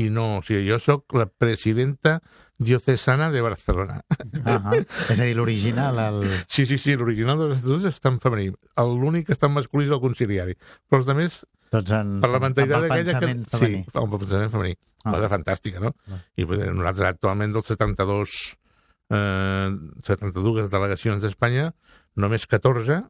I 0.00 0.08
no, 0.12 0.38
o 0.38 0.42
sigui, 0.46 0.64
jo 0.68 0.78
sóc 0.80 1.12
la 1.18 1.26
presidenta 1.26 2.20
diocesana 2.58 3.30
de 3.32 3.40
Barcelona. 3.44 4.00
-huh. 4.08 4.84
És 5.10 5.20
a 5.20 5.24
dir, 5.24 5.34
l'original, 5.36 5.98
el... 5.98 6.28
Sí, 6.48 6.64
sí, 6.66 6.78
sí, 6.78 6.96
l'original 6.96 7.38
dels 7.38 7.56
estatuts 7.58 7.84
està 7.90 8.08
en 8.12 8.20
femení. 8.20 8.50
L'únic 8.76 9.26
que 9.26 9.32
està 9.34 9.46
en 9.48 9.54
masculí 9.54 9.84
és 9.86 9.92
el 9.92 10.00
conciliari. 10.00 10.54
Però 10.88 11.00
els 11.00 11.08
altres, 11.08 11.44
tots 11.70 11.90
en, 11.92 12.20
per 12.20 12.30
la 12.30 12.40
mentalitat 12.40 12.76
amb 12.76 12.84
el 12.84 12.92
aquella 12.92 13.12
que... 13.20 13.26
femení. 13.26 13.44
Sí, 13.48 13.84
amb 13.94 14.12
el 14.14 14.18
pensament 14.18 14.50
femení. 14.52 14.74
Ah. 15.04 15.12
Cosa 15.14 15.28
fantàstica, 15.32 15.80
no? 15.80 15.94
Ah. 16.10 16.18
I 16.36 16.44
nosaltres 16.44 17.08
actualment 17.08 17.52
dels 17.52 17.66
72 17.66 18.28
eh, 19.10 19.68
72 20.04 20.68
delegacions 20.70 21.22
d'Espanya, 21.22 21.70
només 22.16 22.46
14 22.46 23.02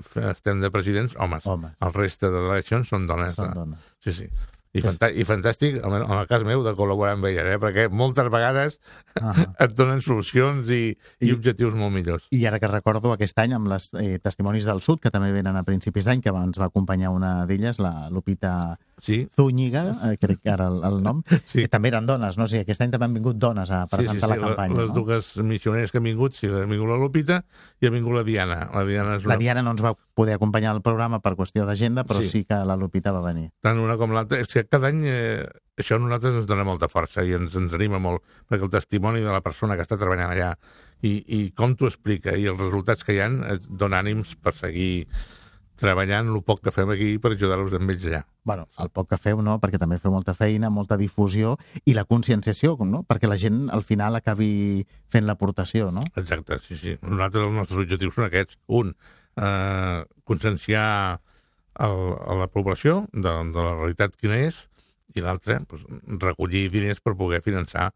f- 0.00 0.30
estem 0.30 0.60
de 0.60 0.70
presidents 0.70 1.16
homes. 1.18 1.44
Homes, 1.46 1.72
El 1.80 1.92
reste 1.92 2.30
de 2.30 2.36
delegacions 2.40 2.88
són 2.88 3.06
dones. 3.06 3.34
són 3.34 3.50
eh? 3.50 3.54
dones. 3.54 3.78
Sí, 4.04 4.12
sí. 4.12 4.28
I, 4.76 4.82
fantà 4.84 5.10
I 5.10 5.24
fantàstic, 5.28 5.78
en 5.82 5.96
el 6.02 6.26
cas 6.30 6.44
meu, 6.46 6.62
de 6.66 6.74
col·laborar 6.78 7.14
amb 7.16 7.28
elles, 7.30 7.48
eh? 7.56 7.58
perquè 7.62 7.88
moltes 7.90 8.30
vegades 8.32 8.78
Uh 9.16 9.32
-huh. 9.32 9.64
et 9.64 9.72
donen 9.74 10.02
solucions 10.02 10.68
i, 10.68 10.92
i, 11.20 11.28
I- 11.28 11.32
objectius 11.32 11.74
molt 11.74 11.92
millors. 11.94 12.26
I 12.30 12.44
ara 12.44 12.58
que 12.60 12.66
recordo 12.66 13.12
aquest 13.12 13.38
any 13.38 13.54
amb 13.54 13.66
les 13.66 13.88
eh, 13.94 14.18
testimonis 14.22 14.66
del 14.66 14.82
sud, 14.82 15.00
que 15.00 15.10
també 15.10 15.32
venen 15.32 15.56
a 15.56 15.62
principis 15.64 16.04
d'any, 16.04 16.20
que 16.20 16.28
ens 16.28 16.58
va 16.58 16.66
acompanyar 16.66 17.10
una 17.10 17.46
d'elles, 17.46 17.78
la 17.78 18.10
Lupita 18.10 18.78
Sí, 18.98 19.28
Zúñiga, 19.36 20.12
eh, 20.12 20.16
crec 20.18 20.40
que 20.42 20.50
ara 20.50 20.68
el, 20.68 20.82
el 20.84 21.02
nom, 21.02 21.22
sí. 21.44 21.62
que 21.62 21.68
també 21.68 21.88
eren 21.88 22.06
dones, 22.06 22.36
no? 22.38 22.44
O 22.44 22.46
sigui, 22.46 22.62
aquest 22.62 22.80
any 22.80 22.90
també 22.90 23.04
han 23.04 23.14
vingut 23.14 23.36
dones 23.36 23.70
a 23.70 23.86
presentar 23.86 24.28
la 24.28 24.36
campanya, 24.36 24.74
les 24.82 24.88
no? 24.92 25.02
dues 25.02 25.36
missioneres 25.36 25.92
que 25.92 25.98
han 25.98 26.04
vingut, 26.04 26.32
sí, 26.32 26.46
ha 26.46 26.64
vingut 26.64 26.88
la 26.88 26.96
Lupita 26.96 27.42
i 27.80 27.86
ha 27.86 27.90
vingut 27.90 28.14
la 28.14 28.22
Diana. 28.24 28.70
La 28.72 28.84
Diana 28.84 29.16
és 29.16 29.24
La 29.24 29.34
una, 29.34 29.36
Diana 29.38 29.62
no 29.62 29.70
ens 29.70 29.82
va 29.84 29.94
poder 30.16 30.38
acompanyar 30.38 30.72
al 30.72 30.80
programa 30.82 31.20
per 31.20 31.34
qüestió 31.36 31.66
d'agenda, 31.68 32.06
però 32.08 32.22
Sí. 32.24 32.28
sí. 32.32 32.44
que 32.48 32.56
la 32.64 32.74
Lupita 32.80 33.12
va 33.12 33.20
venir. 33.20 33.50
tant 33.60 33.78
una 33.78 33.98
com 34.00 34.10
l'altra. 34.16 34.40
És 34.40 34.48
que 34.48 34.64
cada 34.64 34.88
any 34.88 35.02
eh, 35.04 35.44
això 35.76 35.96
a 36.00 36.02
nosaltres 36.02 36.34
ens 36.40 36.46
dona 36.48 36.64
molta 36.64 36.88
força 36.88 37.22
i 37.22 37.34
ens, 37.36 37.54
ens 37.54 37.74
anima 37.76 37.98
molt, 38.00 38.22
perquè 38.48 38.64
el 38.64 38.70
testimoni 38.72 39.20
de 39.20 39.30
la 39.32 39.42
persona 39.44 39.76
que 39.76 39.84
està 39.84 39.98
treballant 40.00 40.32
allà 40.32 40.54
i, 41.04 41.18
i 41.28 41.50
com 41.52 41.76
t'ho 41.76 41.86
explica 41.90 42.32
i 42.34 42.46
els 42.48 42.58
resultats 42.58 43.04
que 43.04 43.12
hi 43.12 43.20
han 43.20 43.42
et 43.44 43.68
dona 43.68 44.00
ànims 44.00 44.32
per 44.40 44.54
seguir 44.56 45.06
treballant 45.76 46.30
el 46.32 46.40
poc 46.46 46.62
que 46.64 46.72
fem 46.72 46.88
aquí 46.94 47.08
per 47.20 47.34
ajudar-los 47.34 47.74
amb 47.76 47.90
ells 47.92 48.06
allà. 48.08 48.22
bueno, 48.46 48.68
el 48.80 48.88
poc 48.94 49.10
que 49.10 49.18
feu, 49.18 49.42
no? 49.42 49.58
perquè 49.60 49.76
també 49.78 49.98
feu 49.98 50.12
molta 50.14 50.32
feina, 50.32 50.70
molta 50.70 50.96
difusió 50.96 51.56
i 51.84 51.92
la 51.92 52.04
conscienciació, 52.08 52.76
no? 52.86 53.02
perquè 53.04 53.28
la 53.28 53.36
gent 53.36 53.66
al 53.74 53.82
final 53.82 54.14
acabi 54.16 54.86
fent 55.12 55.26
l'aportació, 55.26 55.90
no? 55.92 56.04
Exacte, 56.16 56.56
sí, 56.64 56.76
sí. 56.80 56.96
Nosaltres 57.02 57.44
els 57.44 57.56
nostres 57.58 57.82
objectius 57.84 58.14
són 58.14 58.24
aquests. 58.30 58.56
Un, 58.68 58.94
eh, 59.36 60.04
conscienciar 60.24 61.20
el, 61.78 61.96
a 62.26 62.34
la 62.40 62.48
població 62.48 63.06
de, 63.12 63.32
de 63.52 63.62
la 63.62 63.74
realitat 63.76 64.16
quina 64.16 64.38
és 64.48 64.62
i 65.16 65.22
l'altre, 65.24 65.58
doncs, 65.68 65.86
recollir 66.20 66.66
diners 66.72 67.00
per 67.00 67.14
poder 67.16 67.40
finançar 67.44 67.90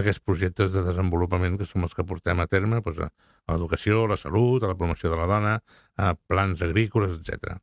aquests 0.00 0.22
projectes 0.24 0.72
de 0.72 0.82
desenvolupament 0.86 1.58
que 1.60 1.66
som 1.68 1.84
els 1.84 1.92
que 1.92 2.04
portem 2.08 2.40
a 2.40 2.46
terme 2.48 2.80
doncs, 2.80 3.02
a, 3.04 3.08
a 3.46 3.56
l'educació, 3.56 4.04
a 4.06 4.12
la 4.14 4.16
salut, 4.16 4.62
a 4.64 4.70
la 4.72 4.76
promoció 4.78 5.10
de 5.12 5.18
la 5.20 5.26
dona, 5.28 5.58
a 6.00 6.14
plans 6.16 6.62
agrícoles, 6.64 7.18
etc. 7.18 7.58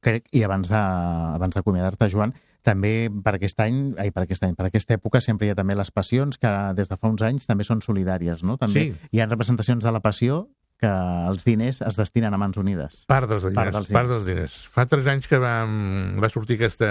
Crec, 0.00 0.28
i 0.32 0.44
abans 0.46 0.70
de, 0.70 0.80
abans 1.34 1.56
d'acomiadar-te, 1.58 2.08
Joan, 2.08 2.32
també 2.64 3.08
per 3.24 3.34
aquest 3.36 3.60
any, 3.64 3.76
ai, 4.00 4.10
per 4.12 4.24
aquest 4.24 4.44
any, 4.44 4.54
per 4.56 4.66
aquesta 4.68 4.96
època 4.96 5.20
sempre 5.24 5.46
hi 5.46 5.52
ha 5.52 5.56
també 5.58 5.76
les 5.76 5.90
passions 5.92 6.40
que 6.40 6.50
des 6.76 6.88
de 6.88 6.96
fa 6.96 7.08
uns 7.12 7.22
anys 7.24 7.46
també 7.48 7.64
són 7.64 7.80
solidàries, 7.84 8.42
no? 8.44 8.56
També 8.60 8.88
Sí. 8.88 8.94
hi 9.12 9.20
ha 9.20 9.26
representacions 9.28 9.84
de 9.84 9.92
la 9.92 10.00
passió 10.04 10.48
que 10.78 10.88
els 11.28 11.42
diners 11.44 11.80
es 11.82 11.96
destinen 11.98 12.34
a 12.34 12.38
mans 12.38 12.56
unides. 12.60 13.02
Part 13.10 13.28
dels 13.30 13.42
diners. 13.48 13.56
Part 13.58 13.74
dels 13.74 13.90
Part 13.90 14.06
diners. 14.08 14.14
dels 14.14 14.26
diners. 14.30 14.58
Fa 14.70 14.86
tres 14.86 15.06
anys 15.10 15.26
que 15.26 15.40
vam, 15.42 15.72
va 16.22 16.30
sortir 16.30 16.54
aquesta, 16.60 16.90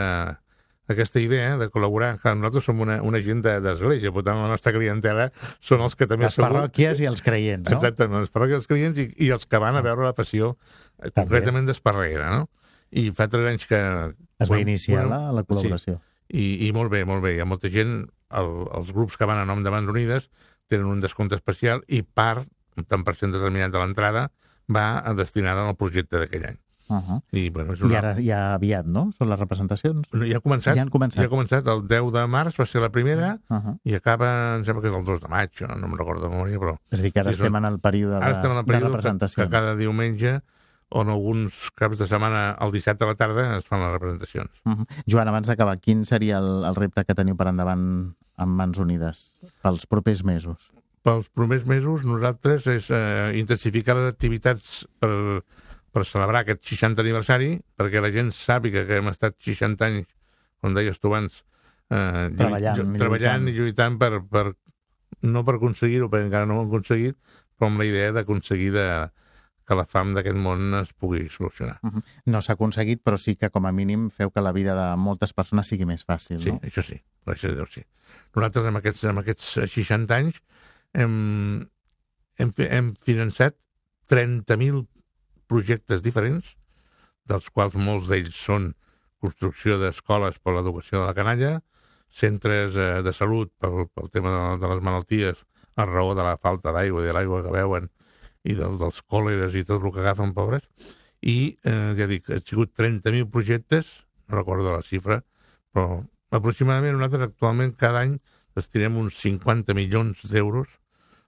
aquesta 0.91 1.19
idea 1.23 1.55
de 1.59 1.69
col·laborar. 1.71 2.17
Clar, 2.19 2.35
nosaltres 2.35 2.67
som 2.67 2.79
una, 2.83 2.99
una 3.03 3.21
gent 3.23 3.41
de- 3.45 3.57
d'església, 3.63 4.11
per 4.15 4.23
tant, 4.27 4.41
la 4.43 4.49
nostra 4.51 4.73
clientela 4.75 5.29
són 5.59 5.81
els 5.85 5.95
que 5.95 6.07
també 6.07 6.27
Les 6.27 6.35
segur- 6.35 6.49
parròquies 6.51 6.99
i 7.03 7.07
els 7.07 7.21
creients, 7.23 7.69
no? 7.69 7.77
Exactament, 7.77 8.21
les 8.27 8.33
parròquies 8.35 8.59
dels 8.61 8.67
clients 8.71 8.99
i, 8.99 9.07
i 9.27 9.31
els 9.35 9.47
que 9.47 9.57
van 9.63 9.75
a 9.79 9.81
veure 9.85 10.03
la 10.03 10.13
passió 10.15 10.53
eh, 10.57 11.09
També. 11.09 11.21
concretament 11.23 11.65
d'Esparreguera, 11.71 12.29
no? 12.37 12.49
I 12.91 13.09
fa 13.11 13.27
tres 13.31 13.47
anys 13.49 13.65
que... 13.67 13.79
Es 14.39 14.51
va 14.51 14.59
iniciar 14.61 15.05
bueno, 15.07 15.15
la, 15.15 15.31
la 15.39 15.43
col·laboració. 15.47 15.97
I, 16.27 16.67
I 16.67 16.73
molt 16.75 16.91
bé, 16.91 17.05
molt 17.07 17.23
bé. 17.23 17.33
Hi 17.35 17.39
ha 17.43 17.47
molta 17.47 17.71
gent, 17.71 18.03
el, 18.35 18.51
els 18.75 18.91
grups 18.95 19.15
que 19.17 19.25
van 19.27 19.39
a 19.39 19.45
nom 19.47 19.63
de 19.63 19.71
Mans 19.71 19.87
Unides 19.91 20.29
tenen 20.67 20.85
un 20.91 20.99
descompte 20.99 21.35
especial 21.39 21.81
i 21.87 22.01
part, 22.03 22.43
un 22.77 22.85
tant 22.85 23.03
per 23.03 23.15
cent 23.15 23.33
determinat 23.33 23.71
de 23.73 23.79
l'entrada, 23.81 24.29
va 24.67 24.87
destinada 25.15 25.67
al 25.67 25.75
projecte 25.75 26.19
d'aquell 26.19 26.45
any. 26.53 26.57
Uh 26.87 27.01
-huh. 27.03 27.21
I, 27.31 27.49
bueno, 27.49 27.73
és 27.73 27.81
I 27.81 27.83
una... 27.83 27.97
ara 27.97 28.15
ja 28.15 28.53
aviat, 28.53 28.85
no? 28.85 29.11
Són 29.11 29.29
les 29.29 29.39
representacions? 29.39 30.07
No, 30.13 30.23
ja 30.25 30.37
ha 30.37 30.39
començat. 30.41 30.73
Ja 30.75 30.81
han 30.81 30.89
començat. 30.89 31.19
Ja 31.19 31.25
ha 31.25 31.29
començat. 31.29 31.67
El 31.67 31.85
10 31.87 32.11
de 32.13 32.25
març 32.27 32.57
va 32.59 32.65
ser 32.65 32.81
la 32.81 32.89
primera 32.89 33.39
Uh 33.49 33.57
-huh. 33.57 33.79
i 33.83 33.93
acaba, 33.95 34.55
em 34.55 34.63
sembla 34.63 34.81
que 34.81 34.87
és 34.87 34.95
el 34.95 35.03
2 35.03 35.19
de 35.19 35.27
maig, 35.27 35.49
no, 35.67 35.75
no 35.75 35.87
me'n 35.87 35.97
recordo 35.97 36.21
de 36.23 36.29
memòria, 36.29 36.57
però 36.57 36.77
És 36.91 36.99
a 36.99 37.03
dir, 37.03 37.11
que 37.11 37.19
ara 37.19 37.31
és 37.31 37.37
estem 37.37 37.55
en 37.55 37.65
el 37.65 37.79
període 37.79 38.19
de, 38.19 38.23
ara 38.23 38.31
estem 38.31 38.51
en 38.51 38.57
el 38.57 38.63
de 38.63 38.71
període 38.71 38.91
que, 38.91 38.95
representacions. 38.97 39.47
que 39.47 39.51
cada 39.51 39.75
diumenge 39.75 40.41
on 40.89 41.09
alguns 41.09 41.71
caps 41.75 41.97
de 41.99 42.07
setmana 42.07 42.55
el 42.61 42.71
dissabte 42.71 43.03
a 43.03 43.07
la 43.07 43.15
tarda 43.15 43.57
es 43.57 43.65
fan 43.65 43.81
les 43.81 43.91
representacions. 43.91 44.49
Uh 44.63 44.71
-huh. 44.71 44.85
Joan, 45.05 45.27
abans 45.27 45.47
d'acabar, 45.47 45.79
quin 45.79 46.05
seria 46.05 46.37
el, 46.37 46.63
el 46.63 46.75
repte 46.75 47.03
que 47.03 47.13
teniu 47.15 47.35
per 47.35 47.47
endavant 47.47 48.15
amb 48.37 48.55
Mans 48.55 48.77
Unides 48.77 49.41
pels 49.61 49.85
propers 49.85 50.23
mesos? 50.23 50.71
Pels 51.07 51.29
propers 51.31 51.63
mesos 51.69 52.03
nosaltres 52.03 52.67
és 52.67 52.89
eh, 52.91 53.31
intensificar 53.39 53.95
les 53.95 54.09
activitats 54.11 54.81
per, 54.99 55.11
per 55.95 56.03
celebrar 56.05 56.43
aquest 56.43 56.65
60 56.67 57.03
aniversari, 57.05 57.53
perquè 57.79 58.01
la 58.03 58.11
gent 58.11 58.33
sàpiga 58.35 58.83
que 58.89 58.99
hem 58.99 59.07
estat 59.13 59.37
60 59.39 59.87
anys, 59.87 60.09
com 60.59 60.75
deies 60.75 60.99
tu 60.99 61.13
abans, 61.13 61.43
eh, 61.87 62.27
treballant, 62.35 62.81
lluitant. 62.81 62.97
treballant 62.99 63.47
i 63.47 63.55
lluitant 63.55 63.95
per, 64.01 64.11
per 64.27 64.49
no 65.23 65.45
per 65.47 65.55
aconseguir-ho, 65.55 66.11
perquè 66.11 66.27
encara 66.27 66.49
no 66.49 66.57
ho 66.57 66.65
hem 66.65 66.73
aconseguit, 66.73 67.15
però 67.55 67.71
amb 67.71 67.81
la 67.81 67.87
idea 67.87 68.11
d'aconseguir 68.13 68.73
de, 68.75 68.87
que 69.67 69.75
la 69.75 69.85
fam 69.89 70.13
d'aquest 70.15 70.37
món 70.39 70.77
es 70.79 70.93
pugui 70.95 71.25
solucionar. 71.31 71.79
Uh 71.83 71.91
-huh. 71.91 72.03
No 72.25 72.41
s'ha 72.41 72.53
aconseguit, 72.53 73.01
però 73.03 73.17
sí 73.17 73.35
que 73.35 73.49
com 73.49 73.65
a 73.65 73.71
mínim 73.71 74.09
feu 74.09 74.31
que 74.31 74.41
la 74.41 74.53
vida 74.53 74.73
de 74.75 74.95
moltes 74.97 75.33
persones 75.33 75.67
sigui 75.67 75.85
més 75.85 76.05
fàcil, 76.05 76.39
sí, 76.39 76.51
no? 76.51 76.59
Sí, 76.61 76.67
això 76.67 76.81
sí, 76.83 77.01
gràcies 77.25 77.51
a 77.51 77.55
Déu, 77.55 77.65
sí. 77.65 77.83
Nosaltres 78.35 78.65
amb 78.65 78.77
aquests, 78.77 79.03
amb 79.03 79.19
aquests 79.19 79.59
60 79.67 80.15
anys 80.15 80.41
hem, 80.97 81.13
hem, 82.41 82.53
hem 82.57 82.91
finançat 83.05 83.55
30.000 84.11 84.85
projectes 85.47 86.03
diferents, 86.03 86.55
dels 87.27 87.49
quals 87.53 87.75
molts 87.75 88.09
d'ells 88.09 88.35
són 88.35 88.71
construcció 89.21 89.77
d'escoles 89.81 90.39
per 90.39 90.55
l'educació 90.55 91.01
de 91.01 91.09
la 91.09 91.15
canalla, 91.17 91.57
centres 92.13 92.77
eh, 92.79 93.01
de 93.03 93.13
salut 93.13 93.51
pel, 93.59 93.85
pel 93.93 94.09
tema 94.13 94.33
de, 94.33 94.43
de 94.61 94.71
les 94.71 94.83
malalties 94.83 95.43
a 95.77 95.85
raó 95.85 96.13
de 96.17 96.25
la 96.25 96.37
falta 96.41 96.73
d'aigua 96.73 97.03
i 97.03 97.09
de 97.09 97.15
l'aigua 97.15 97.43
que 97.45 97.53
veuen 97.53 97.89
i 98.47 98.55
del, 98.55 98.77
dels 98.79 99.01
còleres 99.11 99.57
i 99.59 99.65
tot 99.67 99.83
el 99.83 99.93
que 99.93 100.01
agafen, 100.01 100.33
pobres, 100.33 100.63
i, 101.21 101.57
eh, 101.67 101.93
ja 101.97 102.07
dic, 102.09 102.29
ha 102.31 102.39
sigut 102.41 102.73
30.000 102.79 103.27
projectes, 103.33 103.89
no 104.27 104.39
recordo 104.39 104.71
la 104.71 104.85
xifra, 104.85 105.19
però 105.73 106.01
aproximadament 106.31 106.95
nosaltres 106.95 107.29
actualment 107.29 107.75
cada 107.79 108.05
any 108.05 108.17
destinem 108.57 108.97
uns 109.01 109.19
50 109.21 109.75
milions 109.77 110.23
d'euros 110.31 110.69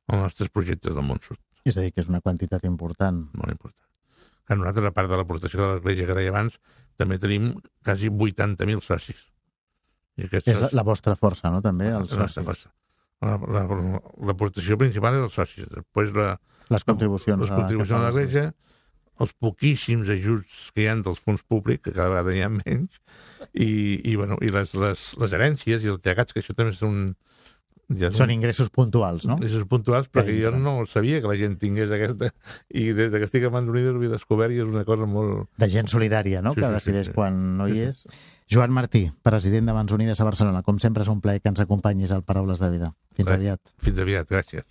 als 0.09 0.25
nostres 0.25 0.51
projectes 0.53 0.95
del 0.95 1.05
món 1.05 1.21
sud. 1.23 1.39
És 1.67 1.77
a 1.77 1.85
dir, 1.85 1.93
que 1.93 2.01
és 2.03 2.09
una 2.09 2.21
quantitat 2.25 2.65
important. 2.67 3.21
Molt 3.37 3.53
important. 3.53 3.85
Que 4.49 4.57
nosaltres, 4.57 4.89
a 4.89 4.95
part 4.95 5.11
de 5.11 5.19
l'aportació 5.19 5.61
de 5.61 5.67
l'Església 5.73 6.07
que 6.09 6.17
deia 6.17 6.33
abans, 6.33 6.57
també 6.97 7.19
tenim 7.21 7.51
quasi 7.85 8.09
80.000 8.09 8.81
socis. 8.85 9.27
I 10.19 10.27
és 10.27 10.59
la, 10.59 10.71
la 10.81 10.83
vostra 10.83 11.15
força, 11.15 11.51
no?, 11.53 11.61
també, 11.63 11.91
els 11.95 12.11
socis. 12.11 12.43
Força. 12.43 12.73
L'aportació 13.19 14.73
la, 14.73 14.77
la, 14.77 14.81
principal 14.81 15.19
és 15.19 15.27
els 15.27 15.37
socis. 15.37 15.69
Després 15.71 16.11
la, 16.15 16.33
les 16.73 16.85
contribucions, 16.87 17.43
les 17.43 17.53
contribucions 17.53 17.99
a 17.99 18.07
l'Església, 18.07 18.49
els 19.23 19.33
poquíssims 19.43 20.09
ajuts 20.13 20.59
que 20.73 20.83
hi 20.83 20.89
ha 20.89 20.95
dels 21.03 21.21
fons 21.23 21.43
públics, 21.43 21.83
que 21.85 21.95
cada 21.95 22.09
vegada 22.13 22.35
hi 22.35 22.43
ha 22.45 22.51
menys, 22.53 22.99
i, 23.51 23.69
i, 23.99 24.15
bueno, 24.15 24.39
i 24.45 24.51
les, 24.55 24.73
les, 24.79 25.09
les 25.19 25.35
herències 25.35 25.83
i 25.85 25.91
els 25.93 26.01
llegats, 26.05 26.35
que 26.35 26.43
això 26.43 26.55
també 26.55 26.75
són... 26.77 27.11
Ja 27.89 28.11
són, 28.11 28.19
són 28.19 28.33
ingressos 28.35 28.69
puntuals, 28.69 29.25
no? 29.25 29.39
Ingressos 29.39 29.65
puntuals, 29.69 30.09
perquè 30.13 30.35
jo 30.37 30.51
no 30.53 30.75
sabia 30.89 31.21
que 31.23 31.31
la 31.31 31.37
gent 31.39 31.57
tingués 31.61 31.89
aquesta... 31.95 32.29
I 32.69 32.91
des 32.93 33.09
que 33.15 33.25
estic 33.25 33.47
a 33.47 33.53
Mans 33.53 33.71
Unides 33.71 33.97
ho 33.97 34.03
he 34.05 34.11
descobert 34.11 34.53
i 34.53 34.61
és 34.61 34.69
una 34.69 34.85
cosa 34.85 35.09
molt... 35.09 35.47
De 35.57 35.69
gent 35.73 35.89
solidària, 35.89 36.43
no? 36.45 36.53
Sí, 36.53 36.61
que 36.61 36.69
sí, 36.69 36.77
decideix 36.77 37.09
sí, 37.09 37.13
sí. 37.13 37.17
quan 37.17 37.39
no 37.57 37.69
hi 37.69 37.87
és. 37.87 38.05
Joan 38.49 38.73
Martí, 38.73 39.07
president 39.25 39.69
de 39.69 39.77
Mans 39.77 39.93
Unides 39.93 40.21
a 40.21 40.29
Barcelona. 40.29 40.61
Com 40.65 40.77
sempre 40.81 41.05
és 41.05 41.09
un 41.09 41.21
plaer 41.21 41.41
que 41.41 41.49
ens 41.49 41.61
acompanyis 41.65 42.13
al 42.13 42.25
Paraules 42.25 42.61
de 42.61 42.69
Vida. 42.77 42.93
Fins 43.17 43.29
Res. 43.29 43.37
aviat. 43.41 43.77
Fins 43.81 44.05
aviat, 44.05 44.29
gràcies. 44.29 44.65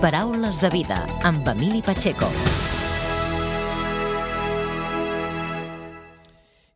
Paraules 0.00 0.60
de 0.60 0.72
vida 0.72 1.00
amb 1.24 1.48
Emili 1.56 1.80
Pacheco. 1.84 2.28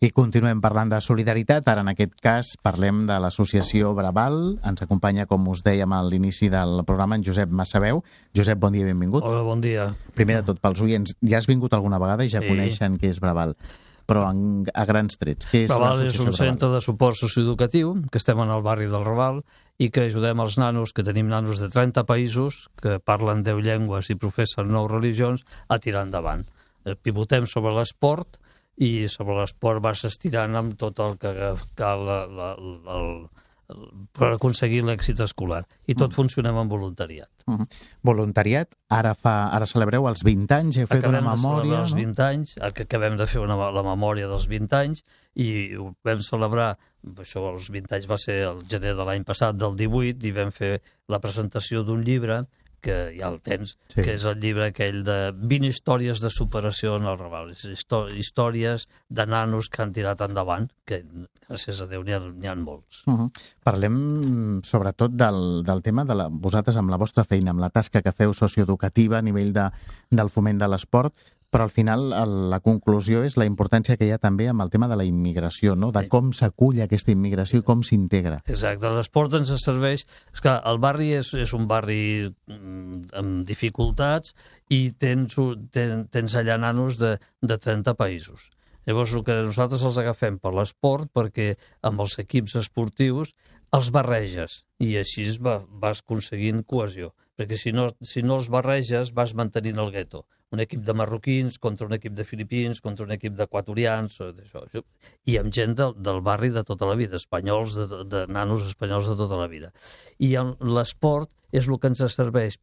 I 0.03 0.09
continuem 0.11 0.59
parlant 0.59 0.91
de 0.91 0.99
solidaritat. 0.99 1.69
Ara, 1.71 1.85
en 1.85 1.93
aquest 1.93 2.17
cas, 2.25 2.49
parlem 2.59 3.05
de 3.07 3.21
l'associació 3.23 3.93
Braval. 3.95 4.57
Ens 4.67 4.83
acompanya, 4.83 5.29
com 5.31 5.45
us 5.53 5.63
dèiem 5.63 5.95
a 5.95 6.01
l'inici 6.03 6.49
del 6.51 6.83
programa, 6.89 7.15
en 7.15 7.23
Josep 7.23 7.53
Massaveu. 7.55 8.03
Josep, 8.35 8.59
bon 8.59 8.75
dia 8.75 8.83
i 8.83 8.89
benvingut. 8.91 9.23
Hola, 9.23 9.45
bon 9.47 9.63
dia. 9.63 9.93
Primer 10.19 10.41
de 10.41 10.49
tot, 10.49 10.59
pels 10.65 10.83
oients, 10.83 11.15
ja 11.23 11.39
has 11.39 11.47
vingut 11.47 11.79
alguna 11.79 12.03
vegada 12.03 12.27
i 12.27 12.35
ja 12.35 12.43
sí. 12.43 12.51
coneixen 12.51 12.99
què 12.99 13.15
és 13.15 13.23
Braval 13.23 13.55
però 14.03 14.25
en, 14.33 14.67
a 14.75 14.83
grans 14.85 15.15
trets. 15.17 15.47
Què 15.49 15.63
és 15.65 15.71
Raval 15.71 16.03
és 16.03 16.19
un 16.21 16.35
centre 16.35 16.69
de 16.73 16.81
suport 16.83 17.17
socioeducatiu, 17.17 17.95
que 18.11 18.19
estem 18.19 18.43
en 18.43 18.51
el 18.51 18.65
barri 18.67 18.91
del 18.91 19.07
Raval, 19.07 19.39
i 19.79 19.93
que 19.95 20.09
ajudem 20.11 20.43
els 20.43 20.59
nanos, 20.59 20.91
que 20.93 21.07
tenim 21.07 21.31
nanos 21.31 21.63
de 21.63 21.71
30 21.71 22.03
països, 22.11 22.67
que 22.83 22.99
parlen 22.99 23.47
10 23.47 23.63
llengües 23.63 24.11
i 24.11 24.19
professen 24.19 24.75
9 24.75 24.91
religions, 24.91 25.47
a 25.71 25.79
tirar 25.79 26.03
endavant. 26.11 26.43
Eh, 26.83 26.99
pivotem 26.99 27.47
sobre 27.47 27.73
l'esport, 27.79 28.43
i 28.81 29.09
sobre 29.09 29.37
l'esport 29.37 29.83
vas 29.85 30.05
estirant 30.09 30.57
amb 30.57 30.77
tot 30.81 31.01
el 31.05 31.19
que 31.21 31.33
cal 31.79 32.05
la, 32.07 32.19
la, 32.27 32.53
la, 32.57 32.97
el, 32.97 33.11
per 34.17 34.31
aconseguir 34.35 34.83
l'èxit 34.87 35.21
escolar. 35.25 35.63
I 35.87 35.95
tot 35.95 36.11
mm. 36.11 36.17
funcionem 36.17 36.59
amb 36.63 36.73
voluntariat. 36.73 37.31
Mm 37.47 37.57
-hmm. 37.57 37.67
Voluntariat, 38.03 38.75
ara 38.89 39.15
fa 39.15 39.49
ara 39.53 39.67
celebreu 39.67 40.09
els 40.09 40.23
20 40.23 40.55
anys, 40.55 40.77
heu 40.77 40.87
fet 40.87 40.99
acabem 40.99 41.25
una 41.25 41.35
memòria... 41.35 41.73
Acabem 41.73 41.85
els 41.85 41.95
20 41.95 42.23
anys, 42.23 42.55
acabem 42.61 43.17
de 43.17 43.27
fer 43.27 43.41
una, 43.41 43.57
la 43.71 43.83
memòria 43.83 44.29
dels 44.29 44.47
20 44.49 44.77
anys 44.77 45.05
i 45.35 45.77
ho 45.77 45.95
vam 46.05 46.19
celebrar, 46.19 46.79
això 47.19 47.53
els 47.53 47.71
20 47.71 47.95
anys 47.95 48.09
va 48.09 48.19
ser 48.19 48.43
el 48.49 48.65
gener 48.69 48.95
de 48.95 49.05
l'any 49.05 49.25
passat, 49.25 49.57
del 49.57 49.77
18, 49.77 50.27
i 50.27 50.33
vam 50.33 50.51
fer 50.51 50.83
la 51.09 51.21
presentació 51.21 51.83
d'un 51.83 52.03
llibre 52.03 52.47
que 52.83 52.97
ja 53.15 53.31
el 53.31 53.39
tens, 53.45 53.77
sí. 53.93 54.03
que 54.03 54.17
és 54.17 54.25
el 54.29 54.41
llibre 54.43 54.69
aquell 54.73 55.03
de 55.07 55.19
20 55.39 55.71
històries 55.71 56.21
de 56.23 56.31
superació 56.35 56.97
en 56.99 57.07
el 57.09 57.19
Raval. 57.21 57.53
Històries 57.55 58.89
de 59.09 59.27
nanos 59.31 59.71
que 59.73 59.85
han 59.85 59.95
tirat 59.97 60.25
endavant, 60.27 60.69
que 60.89 61.03
gràcies 61.47 61.81
a 61.81 61.89
Déu 61.91 62.03
n'hi 62.05 62.17
ha, 62.17 62.21
ha 62.53 62.57
molts. 62.59 63.05
Uh 63.07 63.15
-huh. 63.15 63.29
Parlem 63.63 64.61
sobretot 64.65 65.13
del, 65.13 65.63
del 65.65 65.83
tema 65.83 66.05
de 66.05 66.15
la, 66.15 66.29
vosaltres 66.29 66.77
amb 66.77 66.91
la 66.91 66.99
vostra 66.99 67.25
feina, 67.25 67.51
amb 67.51 67.61
la 67.61 67.71
tasca 67.71 68.03
que 68.03 68.13
feu 68.13 68.33
socioeducativa 68.33 69.19
a 69.19 69.23
nivell 69.23 69.53
de, 69.53 69.71
del 70.11 70.31
foment 70.31 70.59
de 70.59 70.69
l'esport, 70.69 71.15
però 71.53 71.67
al 71.69 71.73
final 71.73 72.07
la 72.51 72.61
conclusió 72.65 73.21
és 73.27 73.37
la 73.37 73.45
importància 73.45 73.99
que 74.01 74.07
hi 74.09 74.15
ha 74.15 74.21
també 74.21 74.47
amb 74.49 74.65
el 74.65 74.71
tema 74.73 74.89
de 74.89 74.97
la 74.97 75.05
immigració, 75.05 75.75
no? 75.77 75.91
de 75.93 76.07
com 76.09 76.31
s'acull 76.33 76.81
aquesta 76.81 77.13
immigració 77.13 77.61
i 77.61 77.67
com 77.67 77.83
s'integra. 77.85 78.41
Exacte, 78.49 78.89
l'esport 78.97 79.37
ens 79.37 79.53
serveix... 79.61 80.07
És 80.33 80.41
que 80.41 80.55
el 80.73 80.81
barri 80.81 81.11
és, 81.19 81.35
és 81.37 81.53
un 81.53 81.69
barri 81.69 82.01
mm, 82.25 83.13
amb 83.21 83.45
dificultats 83.45 84.33
i 84.73 84.81
tens, 84.97 85.37
ten, 85.77 86.07
tens 86.09 86.41
allà 86.41 86.57
nanos 86.57 86.97
de, 87.03 87.19
de 87.45 87.61
30 87.61 87.99
països. 88.01 88.49
Llavors, 88.89 89.13
el 89.15 89.23
que 89.23 89.37
nosaltres 89.45 89.85
els 89.87 90.01
agafem 90.01 90.41
per 90.43 90.57
l'esport, 90.57 91.13
perquè 91.15 91.53
amb 91.87 92.01
els 92.03 92.17
equips 92.25 92.57
esportius 92.65 93.37
els 93.77 93.93
barreges 93.93 94.63
i 94.81 94.97
així 95.01 95.29
va, 95.45 95.61
vas 95.85 96.01
aconseguint 96.01 96.65
cohesió. 96.65 97.13
Perquè 97.37 97.61
si 97.61 97.77
no, 97.77 97.91
si 98.01 98.25
no 98.25 98.41
els 98.41 98.49
barreges 98.53 99.13
vas 99.13 99.37
mantenint 99.37 99.79
el 99.85 99.93
gueto 99.93 100.25
un 100.53 100.63
equip 100.65 100.83
de 100.85 100.95
marroquins 100.97 101.59
contra 101.63 101.87
un 101.89 101.97
equip 101.97 102.15
de 102.19 102.27
filipins, 102.29 102.81
contra 102.85 103.07
un 103.07 103.15
equip 103.17 103.37
d'equatorians, 103.39 104.19
això, 104.23 104.85
i 105.29 105.39
amb 105.41 105.53
gent 105.55 105.77
del, 105.79 105.97
del 105.97 106.21
barri 106.25 106.53
de 106.53 106.65
tota 106.69 106.89
la 106.89 106.99
vida, 106.99 107.17
espanyols, 107.21 107.79
de, 107.81 108.05
de 108.13 108.27
nanos 108.29 108.67
espanyols 108.69 109.09
de 109.11 109.17
tota 109.19 109.41
la 109.41 109.49
vida. 109.49 109.73
I 110.21 110.35
l'esport 110.61 111.33
és 111.53 111.69
el 111.69 111.81
que 111.81 111.93
ens 111.93 112.05
serveix 112.15 112.59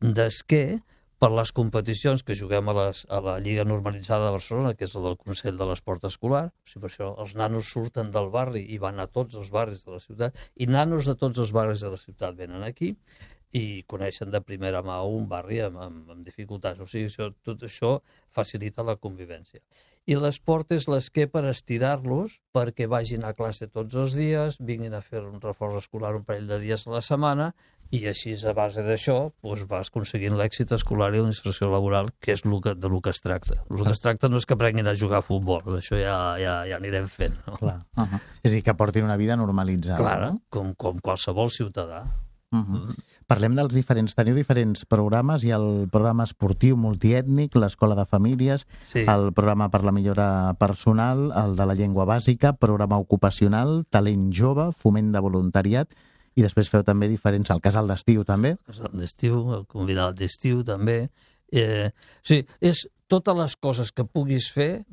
d'esquer 0.00 0.80
per 1.24 1.30
les 1.32 1.52
competicions 1.56 2.24
que 2.26 2.34
juguem 2.36 2.68
a, 2.68 2.74
les, 2.76 3.04
a 3.08 3.20
la 3.24 3.34
Lliga 3.40 3.64
Normalitzada 3.64 4.26
de 4.26 4.34
Barcelona, 4.34 4.72
que 4.76 4.84
és 4.84 4.94
la 4.96 5.04
del 5.06 5.16
Consell 5.16 5.56
de 5.56 5.68
l'Esport 5.70 6.04
Escolar. 6.08 6.42
O 6.50 6.68
sigui, 6.68 6.82
per 6.82 6.90
això 6.90 7.12
els 7.22 7.36
nanos 7.38 7.70
surten 7.72 8.10
del 8.12 8.28
barri 8.34 8.64
i 8.74 8.80
van 8.82 9.00
a 9.00 9.06
tots 9.06 9.38
els 9.40 9.52
barris 9.54 9.86
de 9.86 9.94
la 9.94 10.02
ciutat, 10.02 10.42
i 10.60 10.68
nanos 10.68 11.08
de 11.08 11.14
tots 11.20 11.40
els 11.40 11.54
barris 11.56 11.84
de 11.86 11.94
la 11.94 12.00
ciutat 12.00 12.36
venen 12.36 12.66
aquí, 12.66 12.92
i 13.54 13.84
coneixen 13.86 14.32
de 14.34 14.40
primera 14.42 14.82
mà 14.82 14.98
un 15.06 15.28
barri 15.30 15.60
amb, 15.62 15.78
amb, 15.78 16.10
amb 16.10 16.26
dificultats. 16.26 16.80
O 16.82 16.88
sigui, 16.90 17.06
això, 17.06 17.30
tot 17.46 17.62
això 17.62 17.98
facilita 18.34 18.82
la 18.82 18.96
convivència. 18.98 19.62
I 20.10 20.18
l'esport 20.20 20.74
és 20.74 20.84
l'esquer 20.90 21.28
per 21.32 21.44
estirar-los 21.48 22.34
perquè 22.52 22.88
vagin 22.90 23.22
a 23.24 23.32
classe 23.36 23.70
tots 23.70 23.94
els 23.96 24.18
dies, 24.18 24.58
vinguin 24.60 24.92
a 24.98 25.00
fer 25.00 25.22
un 25.22 25.38
reforç 25.40 25.84
escolar 25.84 26.12
un 26.18 26.26
parell 26.26 26.50
de 26.50 26.58
dies 26.66 26.84
a 26.84 26.92
la 26.96 27.00
setmana 27.00 27.52
i 27.94 28.00
així, 28.10 28.32
a 28.34 28.52
base 28.56 28.82
d'això, 28.82 29.16
doncs 29.44 29.64
vas 29.70 29.90
aconseguint 29.92 30.34
l'èxit 30.34 30.72
escolar 30.74 31.12
i 31.14 31.20
l'inserció 31.22 31.68
laboral, 31.70 32.10
que 32.20 32.34
és 32.34 32.42
el 32.42 32.56
que, 32.64 32.74
de 32.74 32.90
lo 32.90 33.00
que 33.04 33.12
es 33.14 33.22
tracta. 33.22 33.60
El 33.70 33.84
que 33.84 33.92
es 33.94 34.02
tracta 34.02 34.28
no 34.28 34.40
és 34.40 34.48
que 34.48 34.56
aprenguin 34.58 34.90
a 34.90 34.96
jugar 34.98 35.20
a 35.20 35.26
futbol, 35.26 35.62
això 35.78 36.00
ja, 36.00 36.16
ja, 36.42 36.56
ja 36.66 36.80
anirem 36.80 37.06
fent. 37.06 37.38
No? 37.46 37.54
Clar. 37.60 37.78
Uh 37.94 38.02
-huh. 38.02 38.20
És 38.42 38.50
a 38.50 38.54
dir, 38.56 38.64
que 38.64 38.74
portin 38.74 39.04
una 39.04 39.16
vida 39.16 39.36
normalitzada. 39.36 40.02
Clar, 40.02 40.20
no? 40.20 40.40
com, 40.48 40.74
com 40.74 40.98
qualsevol 40.98 41.50
ciutadà. 41.50 42.02
Uh 42.54 42.62
-huh. 42.62 42.74
uh 42.76 42.88
-huh. 42.88 42.96
Parlem 43.26 43.56
dels 43.56 43.74
diferents... 43.74 44.14
Teniu 44.14 44.34
diferents 44.36 44.84
programes. 44.84 45.44
Ha 45.44 45.56
el 45.56 45.88
programa 45.90 46.24
esportiu 46.24 46.76
multiètnic, 46.76 47.56
l'Escola 47.56 47.96
de 47.96 48.04
Famílies, 48.04 48.66
sí. 48.82 49.00
el 49.08 49.32
programa 49.32 49.70
per 49.70 49.82
la 49.84 49.92
millora 49.92 50.54
personal, 50.58 51.32
el 51.32 51.56
de 51.56 51.66
la 51.66 51.74
llengua 51.74 52.04
bàsica, 52.04 52.52
programa 52.52 52.98
ocupacional, 52.98 53.86
talent 53.90 54.32
jove, 54.32 54.72
foment 54.72 55.12
de 55.12 55.20
voluntariat, 55.20 55.88
i 56.36 56.42
després 56.42 56.68
feu 56.68 56.82
també 56.82 57.08
diferents... 57.08 57.50
El 57.50 57.62
casal 57.64 57.88
d'estiu, 57.88 58.24
també? 58.24 58.50
El 58.50 58.66
casal 58.66 58.92
d'estiu, 58.92 59.54
el 59.54 59.66
convidat 59.66 60.18
d'estiu, 60.18 60.62
també. 60.62 61.08
Eh, 61.52 61.90
sí, 62.22 62.46
és 62.60 62.88
totes 63.08 63.36
les 63.36 63.56
coses 63.56 63.92
que 63.92 64.04
puguis 64.04 64.48
fer 64.52 64.84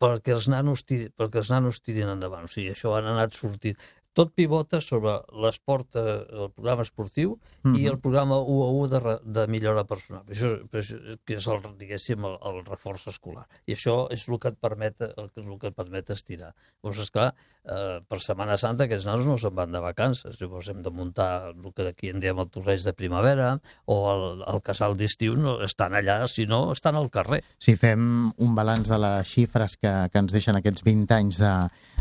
perquè 0.00 0.34
els 0.34 0.48
nanos, 0.50 0.84
tiri, 0.88 1.10
perquè 1.16 1.42
els 1.42 1.50
nanos 1.52 1.80
tirin 1.84 2.10
endavant. 2.10 2.48
O 2.48 2.50
sigui, 2.50 2.72
això 2.72 2.96
han 2.96 3.08
anat 3.12 3.36
sortint. 3.36 3.78
Tot 4.12 4.34
pivota 4.36 4.80
sobre 4.84 5.14
l'esport, 5.40 5.96
eh, 5.96 6.00
el 6.36 6.50
programa 6.52 6.82
esportiu 6.84 7.38
Mhm. 7.64 7.76
i 7.78 7.86
el 7.86 7.98
programa 7.98 8.36
1 8.42 8.64
a 8.64 8.70
1 8.72 8.88
de, 8.88 9.18
de 9.24 9.46
millora 9.46 9.84
personal. 9.84 10.22
Això, 10.28 10.50
això, 10.70 10.98
que 11.24 11.34
és 11.38 11.46
el, 11.46 11.62
diguéssim, 11.78 12.24
el, 12.28 12.36
el 12.44 12.64
reforç 12.66 13.06
escolar. 13.08 13.46
I 13.66 13.72
això 13.72 14.08
és 14.12 14.26
el 14.28 14.38
que 14.38 14.48
et 14.48 14.58
permet, 14.60 15.00
el, 15.00 15.30
que- 15.30 15.40
el 15.40 15.58
que 15.58 15.68
et 15.68 15.74
permet 15.74 16.10
estirar. 16.10 16.52
Llavors, 16.82 16.98
esclar, 17.06 17.34
eh, 17.64 18.00
per 18.06 18.18
Setmana 18.20 18.58
Santa 18.58 18.84
aquests 18.84 19.06
nanos 19.06 19.24
no 19.26 19.38
se'n 19.38 19.54
van 19.54 19.72
de 19.72 19.80
vacances. 19.80 20.36
Llavors 20.40 20.68
hem 20.68 20.82
de 20.82 20.90
muntar 20.90 21.54
el 21.54 21.72
que 21.72 21.88
aquí 21.88 22.10
en 22.10 22.20
diem 22.20 22.38
el 22.38 22.50
torreig 22.50 22.82
de 22.84 22.92
primavera 22.92 23.60
o 23.86 23.96
el, 24.12 24.44
el 24.46 24.60
casal 24.60 24.94
d'estiu, 24.96 25.36
no, 25.38 25.62
estan 25.62 25.94
allà, 25.94 26.26
si 26.28 26.44
no, 26.46 26.72
estan 26.72 26.96
al 26.96 27.08
carrer. 27.10 27.42
Si 27.58 27.76
fem 27.76 28.32
un 28.36 28.54
balanç 28.54 28.88
de 28.90 28.98
les 28.98 29.26
xifres 29.26 29.78
que, 29.78 30.10
que 30.12 30.18
ens 30.18 30.32
deixen 30.32 30.56
aquests 30.56 30.82
20 30.84 31.14
anys 31.14 31.38
de, 31.38 31.54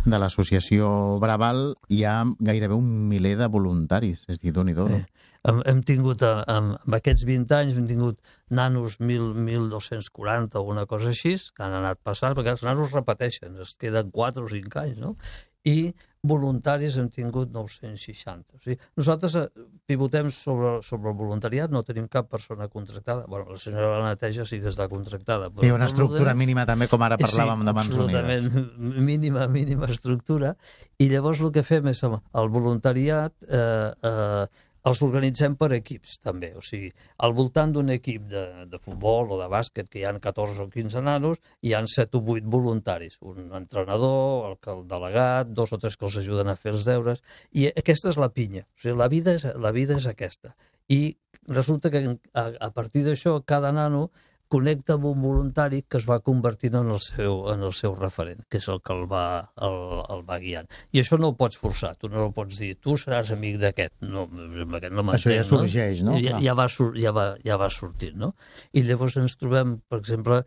de 0.06 0.18
l'associació 0.18 0.88
Braval, 1.22 1.74
hi 1.94 2.04
ha 2.08 2.22
gairebé 2.40 2.78
un 2.78 3.10
miler 3.10 3.36
de 3.40 3.48
voluntaris. 3.52 4.24
És 4.28 4.40
a 4.40 4.42
dir, 4.42 4.54
déu 4.56 4.66
nhi 4.66 4.76
Eh, 4.98 5.50
hem, 5.50 5.62
hem 5.66 5.82
tingut, 5.86 6.22
eh, 6.26 6.44
amb, 6.48 6.78
aquests 6.98 7.26
20 7.26 7.56
anys, 7.58 7.78
hem 7.78 7.88
tingut 7.90 8.20
nanos 8.50 9.00
1.000, 9.00 9.34
1.240 9.38 10.60
o 10.60 10.64
una 10.64 10.86
cosa 10.86 11.10
així, 11.10 11.36
que 11.56 11.64
han 11.66 11.78
anat 11.82 12.02
passant, 12.04 12.36
perquè 12.38 12.56
els 12.56 12.64
nanos 12.64 12.94
repeteixen, 12.94 13.60
es 13.62 13.76
queden 13.78 14.12
4 14.12 14.46
o 14.46 14.50
5 14.50 14.82
anys, 14.84 14.98
no? 14.98 15.16
I 15.66 15.94
voluntaris 16.24 16.98
hem 17.02 17.08
tingut 17.10 17.50
960. 17.52 18.56
O 18.56 18.60
sigui, 18.62 18.78
nosaltres 18.98 19.36
eh, 19.40 19.48
pivotem 19.90 20.30
sobre, 20.30 20.76
sobre 20.86 21.10
el 21.10 21.18
voluntariat, 21.18 21.72
no 21.74 21.82
tenim 21.84 22.08
cap 22.08 22.30
persona 22.30 22.68
contractada. 22.70 23.26
Bueno, 23.28 23.50
la 23.52 23.58
senyora 23.58 23.88
de 23.96 24.02
la 24.04 24.10
neteja 24.14 24.46
sí 24.46 24.60
que 24.62 24.70
està 24.70 24.88
contractada. 24.90 25.50
però 25.50 25.66
ha 25.72 25.76
una 25.80 25.90
estructura 25.90 26.20
l'ordre- 26.32 26.38
mínima 26.38 26.66
també, 26.70 26.88
com 26.88 27.02
ara 27.02 27.18
parlàvem 27.18 27.60
sí, 27.64 27.66
de 27.66 27.74
Mans 27.74 27.88
absolutament 27.90 28.52
Unides. 28.54 29.02
mínima, 29.02 29.48
mínima 29.48 29.90
estructura. 29.90 30.56
I 31.00 31.10
llavors 31.10 31.42
el 31.42 31.52
que 31.52 31.64
fem 31.64 31.88
és 31.90 32.04
el 32.06 32.50
voluntariat 32.54 33.34
eh, 33.50 33.92
eh, 34.02 34.46
els 34.90 35.02
organitzem 35.06 35.56
per 35.60 35.70
equips, 35.76 36.18
també. 36.26 36.52
O 36.58 36.64
sigui, 36.66 36.90
al 37.26 37.36
voltant 37.38 37.74
d'un 37.76 37.92
equip 37.94 38.26
de, 38.32 38.44
de 38.72 38.80
futbol 38.82 39.34
o 39.36 39.38
de 39.42 39.48
bàsquet, 39.52 39.90
que 39.92 40.02
hi 40.02 40.06
han 40.10 40.20
14 40.24 40.66
o 40.66 40.70
15 40.74 41.04
nanos, 41.06 41.42
hi 41.62 41.76
han 41.78 41.90
7 41.92 42.18
o 42.18 42.24
8 42.38 42.50
voluntaris. 42.56 43.20
Un 43.22 43.54
entrenador, 43.58 44.50
el, 44.50 44.58
el 44.74 44.84
delegat, 44.90 45.54
dos 45.54 45.74
o 45.76 45.82
tres 45.82 45.98
que 45.98 46.08
els 46.10 46.18
ajuden 46.24 46.50
a 46.50 46.58
fer 46.58 46.74
els 46.74 46.88
deures. 46.88 47.22
I 47.54 47.70
aquesta 47.72 48.10
és 48.14 48.20
la 48.22 48.32
pinya. 48.34 48.66
O 48.66 48.86
sigui, 48.86 48.98
la 49.04 49.10
vida 49.12 49.38
és, 49.38 49.46
la 49.68 49.74
vida 49.76 49.98
és 50.02 50.10
aquesta. 50.10 50.56
I 50.92 51.16
resulta 51.48 51.94
que 51.94 52.04
a, 52.34 52.46
a 52.50 52.70
partir 52.74 53.06
d'això 53.06 53.38
cada 53.46 53.72
nano 53.76 54.10
connecta 54.52 54.98
amb 54.98 55.08
un 55.10 55.22
voluntari 55.24 55.82
que 55.88 56.00
es 56.02 56.06
va 56.10 56.20
convertint 56.26 56.76
en 56.80 56.92
el 56.94 57.00
seu, 57.04 57.46
en 57.54 57.64
el 57.68 57.74
seu 57.78 57.96
referent, 57.98 58.44
que 58.52 58.60
és 58.60 58.68
el 58.74 58.82
que 58.84 58.94
el 58.96 59.06
va, 59.12 59.24
el, 59.68 59.80
el 60.16 60.24
va 60.28 60.40
guiant. 60.44 60.70
I 60.92 61.02
això 61.04 61.20
no 61.22 61.32
ho 61.32 61.38
pots 61.40 61.60
forçar, 61.62 61.94
tu 62.00 62.12
no 62.12 62.28
ho 62.28 62.34
pots 62.36 62.60
dir, 62.60 62.74
tu 62.84 62.98
seràs 63.00 63.32
amic 63.36 63.60
d'aquest. 63.64 63.96
No, 64.04 64.28
aquest 64.28 64.96
no 64.98 65.08
Això 65.16 65.34
ja 65.34 65.48
sorgeix, 65.48 66.04
no? 66.08 66.18
Ja, 66.20 66.38
Clar. 66.38 66.44
ja, 66.46 66.56
va, 66.60 66.68
ja, 67.00 67.16
va, 67.16 67.28
ja 67.48 67.60
va 67.62 67.72
sortint, 67.74 68.18
no? 68.20 68.34
I 68.76 68.86
llavors 68.88 69.18
ens 69.22 69.38
trobem, 69.40 69.78
per 69.90 70.02
exemple, 70.02 70.42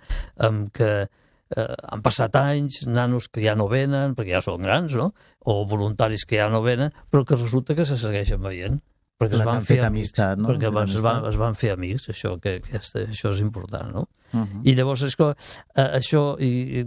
amb 0.48 0.72
que 0.76 0.90
eh, 1.04 1.68
han 1.88 2.04
passat 2.04 2.36
anys, 2.40 2.84
nanos 2.86 3.30
que 3.32 3.44
ja 3.44 3.56
no 3.58 3.70
venen, 3.72 4.16
perquè 4.18 4.36
ja 4.36 4.44
són 4.44 4.64
grans, 4.64 4.96
no? 5.00 5.12
O 5.48 5.62
voluntaris 5.68 6.28
que 6.28 6.40
ja 6.42 6.50
no 6.52 6.64
venen, 6.64 6.92
però 7.10 7.24
que 7.24 7.40
resulta 7.40 7.76
que 7.78 7.88
se 7.88 8.00
segueixen 8.00 8.42
veient 8.44 8.82
perquè 9.20 9.38
es 9.38 9.46
van 9.46 9.62
fer 9.62 9.76
fet 9.76 9.86
amics, 9.86 10.10
amistat, 10.10 10.40
no? 10.40 10.50
perquè 10.50 10.68
es 10.68 10.74
van, 10.74 10.88
amistat. 10.88 11.28
es 11.30 11.38
van 11.40 11.56
fer 11.58 11.72
amics, 11.74 12.08
això, 12.10 12.34
que, 12.42 12.58
que 12.64 12.80
això 12.80 13.30
és 13.30 13.40
important, 13.44 13.92
no? 13.94 14.08
Uh 14.34 14.40
-huh. 14.40 14.60
I 14.64 14.74
llavors 14.74 15.02
és 15.02 15.14
que 15.14 15.28
eh, 15.30 15.90
això 15.98 16.36
i, 16.40 16.80
i, 16.80 16.84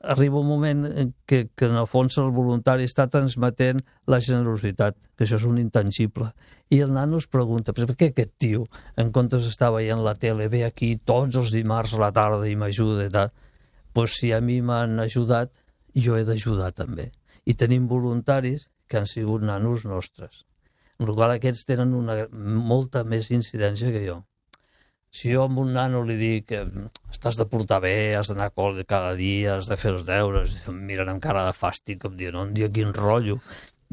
arriba 0.00 0.38
un 0.38 0.46
moment 0.46 0.84
en 0.86 1.14
que, 1.26 1.48
que 1.56 1.66
en 1.66 1.74
el 1.74 1.86
fons 1.86 2.18
el 2.18 2.30
voluntari 2.30 2.84
està 2.84 3.08
transmetent 3.10 3.82
la 4.06 4.20
generositat, 4.20 4.96
que 5.16 5.24
això 5.24 5.36
és 5.36 5.44
un 5.44 5.58
intangible. 5.58 6.30
I 6.70 6.80
el 6.80 6.92
nano 6.92 7.16
es 7.16 7.26
pregunta, 7.26 7.72
per 7.72 7.86
què 7.96 8.10
aquest 8.10 8.32
tio, 8.38 8.66
en 8.96 9.10
comptes 9.10 9.42
d'estar 9.44 9.72
veient 9.72 10.04
la 10.04 10.14
tele, 10.14 10.48
ve 10.48 10.64
aquí 10.64 10.96
tots 11.04 11.36
els 11.36 11.50
dimarts 11.50 11.94
a 11.94 11.98
la 11.98 12.12
tarda 12.12 12.46
i 12.46 12.54
m'ajuda 12.54 13.06
i 13.06 13.10
tal? 13.10 13.30
Pues 13.92 14.16
si 14.20 14.32
a 14.32 14.40
mi 14.40 14.60
m'han 14.62 15.00
ajudat, 15.00 15.50
jo 15.94 16.16
he 16.16 16.24
d'ajudar 16.24 16.72
també. 16.72 17.10
I 17.44 17.54
tenim 17.54 17.88
voluntaris 17.88 18.68
que 18.86 18.98
han 18.98 19.06
sigut 19.06 19.42
nanos 19.42 19.84
nostres. 19.84 20.45
En 20.98 21.10
la 21.10 21.14
qual 21.16 21.34
aquests 21.34 21.66
tenen 21.68 21.92
una, 21.96 22.22
molta 22.32 23.04
més 23.04 23.30
incidència 23.34 23.92
que 23.92 24.04
jo. 24.06 24.22
Si 25.16 25.30
jo 25.32 25.44
a 25.44 25.48
un 25.48 25.72
nano 25.72 26.02
li 26.04 26.16
dic 26.20 26.48
que 26.50 26.62
estàs 27.12 27.38
de 27.40 27.46
portar 27.48 27.78
bé, 27.84 28.16
has 28.16 28.28
d'anar 28.28 28.50
a 28.50 28.54
col·le 28.56 28.84
cada 28.88 29.14
dia, 29.16 29.56
has 29.56 29.68
de 29.70 29.78
fer 29.80 29.94
els 29.94 30.08
deures, 30.08 30.56
em 30.68 30.80
miren 30.88 31.12
amb 31.12 31.22
cara 31.24 31.46
de 31.46 31.54
fàstic, 31.56 32.02
com 32.02 32.16
dient, 32.16 32.36
on 32.36 32.52
dia 32.56 32.68
quin 32.72 32.92
rotllo. 32.96 33.38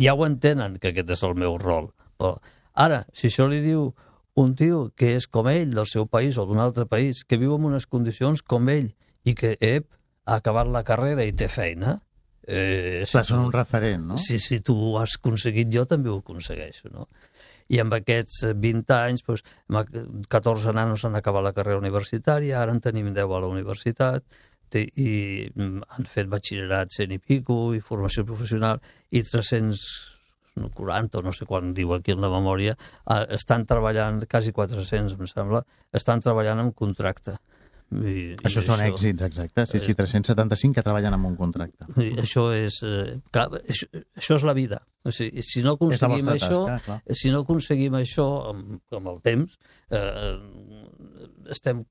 Ja 0.02 0.16
ho 0.16 0.26
entenen, 0.26 0.80
que 0.82 0.92
aquest 0.92 1.14
és 1.16 1.24
el 1.24 1.36
meu 1.40 1.56
rol. 1.62 1.92
Però 2.20 2.34
ara, 2.74 3.04
si 3.14 3.30
això 3.30 3.48
li 3.48 3.62
diu 3.64 3.92
un 4.36 4.56
tio 4.60 4.88
que 4.98 5.14
és 5.16 5.28
com 5.28 5.48
ell, 5.52 5.72
del 5.76 5.88
seu 5.88 6.08
país 6.10 6.40
o 6.42 6.48
d'un 6.50 6.60
altre 6.60 6.88
país, 6.90 7.24
que 7.24 7.38
viu 7.38 7.56
en 7.56 7.70
unes 7.72 7.86
condicions 7.88 8.42
com 8.42 8.68
ell 8.74 8.90
i 9.24 9.36
que, 9.38 9.56
ep, 9.62 9.88
ha 10.26 10.40
acabat 10.40 10.72
la 10.72 10.84
carrera 10.88 11.24
i 11.24 11.36
té 11.36 11.48
feina, 11.52 12.00
eh, 12.48 13.04
Clar, 13.10 13.26
són 13.28 13.46
un 13.48 13.54
referent, 13.54 14.08
no? 14.14 14.20
si, 14.22 14.40
si 14.42 14.60
tu 14.66 14.76
ho 14.76 14.98
has 15.02 15.18
aconseguit, 15.20 15.72
jo 15.74 15.86
també 15.90 16.12
ho 16.12 16.20
aconsegueixo, 16.22 16.92
no? 16.94 17.08
I 17.72 17.80
amb 17.80 17.96
aquests 17.96 18.44
eh, 18.50 18.56
20 18.60 18.96
anys, 18.98 19.24
doncs, 19.28 19.44
amb 19.72 20.26
14 20.32 20.74
nanos 20.76 21.06
han 21.08 21.16
acabat 21.20 21.46
la 21.46 21.54
carrera 21.56 21.82
universitària, 21.82 22.60
ara 22.62 22.76
en 22.76 22.82
tenim 22.84 23.14
10 23.14 23.24
a 23.24 23.44
la 23.46 23.52
universitat, 23.52 24.26
té, 24.74 24.84
i 25.00 25.12
mm, 25.54 25.86
han 25.96 26.10
fet 26.10 26.32
batxillerat 26.32 26.92
100 26.94 27.16
i 27.16 27.22
pico, 27.22 27.60
i 27.78 27.84
formació 27.84 28.26
professional, 28.28 28.82
i 29.12 29.24
340, 29.24 31.22
o 31.22 31.26
no 31.26 31.34
sé 31.36 31.48
quan 31.50 31.74
diu 31.78 31.96
aquí 31.96 32.16
en 32.16 32.22
la 32.24 32.32
memòria, 32.34 32.76
eh, 32.76 33.24
estan 33.40 33.68
treballant, 33.70 34.24
quasi 34.30 34.52
400, 34.56 35.16
em 35.20 35.32
sembla, 35.32 35.64
estan 35.96 36.24
treballant 36.26 36.66
amb 36.66 36.76
contracte. 36.76 37.40
I, 37.92 38.36
Això 38.48 38.64
i 38.64 38.66
són 38.66 38.82
èxits, 38.86 39.22
exacte. 39.28 39.66
Sí, 39.70 39.82
sí, 39.84 39.94
375 39.98 40.78
que 40.78 40.84
treballen 40.86 41.14
amb 41.18 41.30
un 41.30 41.36
contracte. 41.38 41.88
i 42.02 42.14
això 42.24 42.48
és, 42.56 42.80
eh, 42.88 43.20
clar, 43.34 43.50
això, 43.62 43.90
això 44.18 44.40
és 44.40 44.48
la 44.48 44.56
vida. 44.58 44.82
O 45.04 45.12
sigui, 45.12 45.44
si 45.44 45.62
no 45.66 45.76
aconseguim 45.76 46.30
això, 46.32 46.64
tasca, 46.64 46.80
clar. 46.86 47.18
si 47.20 47.32
no 47.34 47.44
aconseguim 47.44 47.98
això 48.00 48.28
amb, 48.54 48.78
amb 48.96 49.12
el 49.12 49.20
temps, 49.26 49.58
eh, 49.92 50.34
estem, 51.52 51.84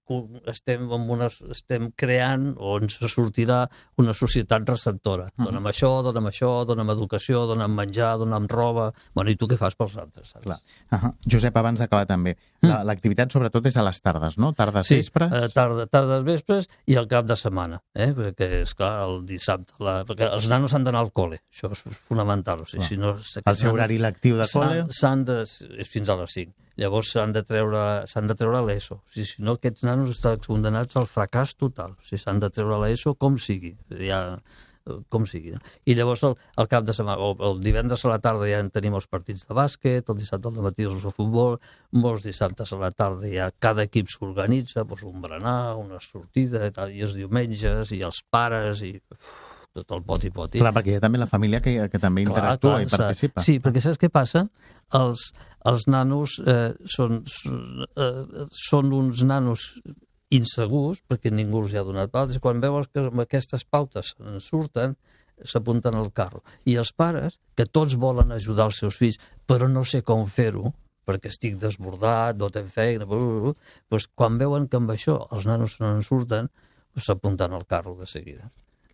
estem, 0.50 0.84
amb 0.92 1.10
una, 1.10 1.26
estem 1.50 1.90
creant 1.98 2.52
o 2.58 2.76
ens 2.80 2.98
sortirà 3.12 3.64
una 4.00 4.14
societat 4.16 4.68
receptora. 4.68 5.28
Dóna'm 5.38 5.66
això, 5.70 5.90
dóna'm 6.06 6.28
això, 6.30 6.50
dóna'm 6.68 6.90
educació, 6.94 7.44
dóna'm 7.50 7.74
menjar, 7.76 8.14
dóna'm 8.22 8.46
roba... 8.50 8.90
Bueno, 9.14 9.30
i 9.30 9.36
tu 9.36 9.48
què 9.50 9.58
fas 9.60 9.76
pels 9.78 9.96
altres, 9.96 10.30
saps? 10.32 10.44
Clar. 10.44 10.58
Uh 10.92 10.98
-huh. 10.98 11.12
Josep, 11.30 11.56
abans 11.56 11.78
d'acabar 11.80 12.06
també, 12.06 12.36
la- 12.62 12.82
l'activitat 12.84 13.30
sobretot 13.32 13.66
és 13.66 13.76
a 13.76 13.82
les 13.82 14.00
tardes, 14.00 14.38
no? 14.38 14.52
Tardes, 14.52 14.86
Sí, 14.86 14.96
vespres? 14.96 15.30
eh, 15.32 15.48
tarda, 15.54 15.86
tardes, 15.86 16.24
vespres 16.24 16.68
i 16.86 16.94
el 16.94 17.06
cap 17.08 17.26
de 17.26 17.36
setmana, 17.36 17.82
eh? 17.94 18.12
perquè, 18.14 18.62
és 18.62 18.74
clar, 18.74 19.08
el 19.08 19.24
dissabte... 19.26 19.72
La... 19.78 20.04
Perquè 20.04 20.32
els 20.32 20.48
nanos 20.48 20.74
han 20.74 20.84
d'anar 20.84 21.00
al 21.00 21.12
col·le, 21.12 21.40
això 21.52 21.70
és 21.72 21.82
fonamental. 22.08 22.60
O 22.60 22.64
sigui, 22.64 22.78
Clar. 22.78 22.88
si 22.88 22.96
no, 22.96 23.42
El 23.46 23.56
seu 23.56 23.72
horari 23.72 23.98
lectiu 23.98 24.36
de 24.36 24.44
col·le? 24.44 24.86
S'han 24.90 25.24
de... 25.24 25.42
és 25.42 25.88
fins 25.88 26.08
a 26.08 26.16
les 26.16 26.30
5. 26.32 26.52
Llavors 26.80 27.12
s'han 27.12 27.32
de 27.37 27.42
treure, 27.44 27.82
s'han 28.08 28.26
de 28.30 28.35
treure 28.38 28.62
l'ESO. 28.66 29.00
O 29.02 29.12
sigui, 29.12 29.26
si 29.28 29.42
no, 29.44 29.58
aquests 29.58 29.85
nanos 29.85 30.11
estan 30.14 30.40
condenats 30.46 30.96
al 30.96 31.06
fracàs 31.11 31.56
total. 31.61 31.92
O 31.98 32.04
sigui, 32.06 32.22
s'han 32.22 32.40
de 32.40 32.48
treure 32.50 32.78
l'ESO 32.85 33.14
com 33.20 33.37
sigui. 33.38 33.74
Ja, 34.00 34.22
com 35.14 35.22
sigui. 35.30 35.52
No? 35.54 35.61
I 35.87 35.94
llavors 35.94 36.24
el, 36.26 36.32
el 36.58 36.66
cap 36.72 36.82
de 36.88 36.94
setmana, 36.96 37.20
o 37.22 37.37
el 37.52 37.61
divendres 37.62 38.02
a 38.02 38.11
la 38.11 38.18
tarda 38.24 38.48
ja 38.50 38.58
en 38.64 38.70
tenim 38.74 38.96
els 38.98 39.06
partits 39.06 39.44
de 39.46 39.54
bàsquet, 39.54 40.08
el 40.11 40.18
dissabte 40.18 40.50
al 40.50 40.58
matí 40.64 40.88
els 40.88 41.04
de 41.04 41.12
futbol, 41.14 41.58
molts 41.94 42.24
dissabtes 42.26 42.72
a 42.74 42.80
la 42.80 42.90
tarda 42.90 43.30
ja 43.30 43.46
cada 43.62 43.85
equip 43.87 44.11
s'organitza, 44.11 44.82
doncs 44.82 45.04
un 45.06 45.20
berenar, 45.22 45.76
una 45.78 46.00
sortida, 46.02 46.64
i, 46.66 46.74
tal, 46.74 46.90
i 46.90 47.04
els 47.06 47.14
diumenges, 47.14 47.92
i 47.94 48.00
els 48.02 48.24
pares, 48.32 48.82
i 48.88 48.96
uf, 48.98 49.30
tot 49.72 49.94
el 49.94 50.02
poti-poti. 50.02 50.58
Clar, 50.61 50.74
perquè 50.74 50.96
hi 50.96 50.98
ha 50.98 51.04
també 51.06 51.22
la 51.22 51.30
família 51.30 51.62
que, 51.62 51.76
que 51.88 52.02
també 52.02 52.26
interactua 52.26 52.80
i 52.82 52.88
s'ha- 52.90 53.04
participa. 53.06 53.40
Sí, 53.46 53.61
perquè 53.62 53.80
saps 53.87 54.02
què 54.02 54.11
passa? 54.12 54.48
Els, 54.98 55.28
els 55.70 55.87
nanos 55.90 56.38
eh, 56.46 56.72
són, 56.88 57.22
eh, 57.22 58.46
són 58.51 58.92
uns 58.96 59.22
nanos 59.27 59.68
insegurs, 60.33 61.03
perquè 61.09 61.31
ningú 61.31 61.62
els 61.62 61.75
ha 61.77 61.85
donat 61.87 62.12
pautes, 62.12 62.40
quan 62.42 62.62
veuen 62.62 62.87
que 62.88 63.05
amb 63.05 63.25
aquestes 63.25 63.66
pautes 63.68 64.14
en 64.20 64.40
surten, 64.40 64.96
s'apunten 65.44 65.96
al 65.98 66.12
carro. 66.14 66.42
I 66.68 66.79
els 66.81 66.92
pares, 66.96 67.38
que 67.59 67.66
tots 67.66 67.98
volen 68.01 68.33
ajudar 68.33 68.70
els 68.70 68.81
seus 68.83 68.98
fills, 69.01 69.20
però 69.46 69.68
no 69.68 69.85
sé 69.85 70.03
com 70.07 70.25
fer-ho, 70.27 70.72
perquè 71.07 71.33
estic 71.33 71.59
desbordat, 71.61 72.38
no 72.38 72.51
tenc 72.55 72.70
feina, 72.72 73.07
doncs 73.07 74.09
quan 74.14 74.38
veuen 74.38 74.68
que 74.70 74.79
amb 74.79 74.94
això 74.94 75.18
els 75.35 75.48
nanos 75.51 75.79
no 75.83 75.94
en 75.96 76.03
surten, 76.07 76.51
doncs 76.94 77.09
s'apunten 77.11 77.53
al 77.53 77.66
carro 77.66 77.96
de 77.98 78.07
seguida. 78.07 78.48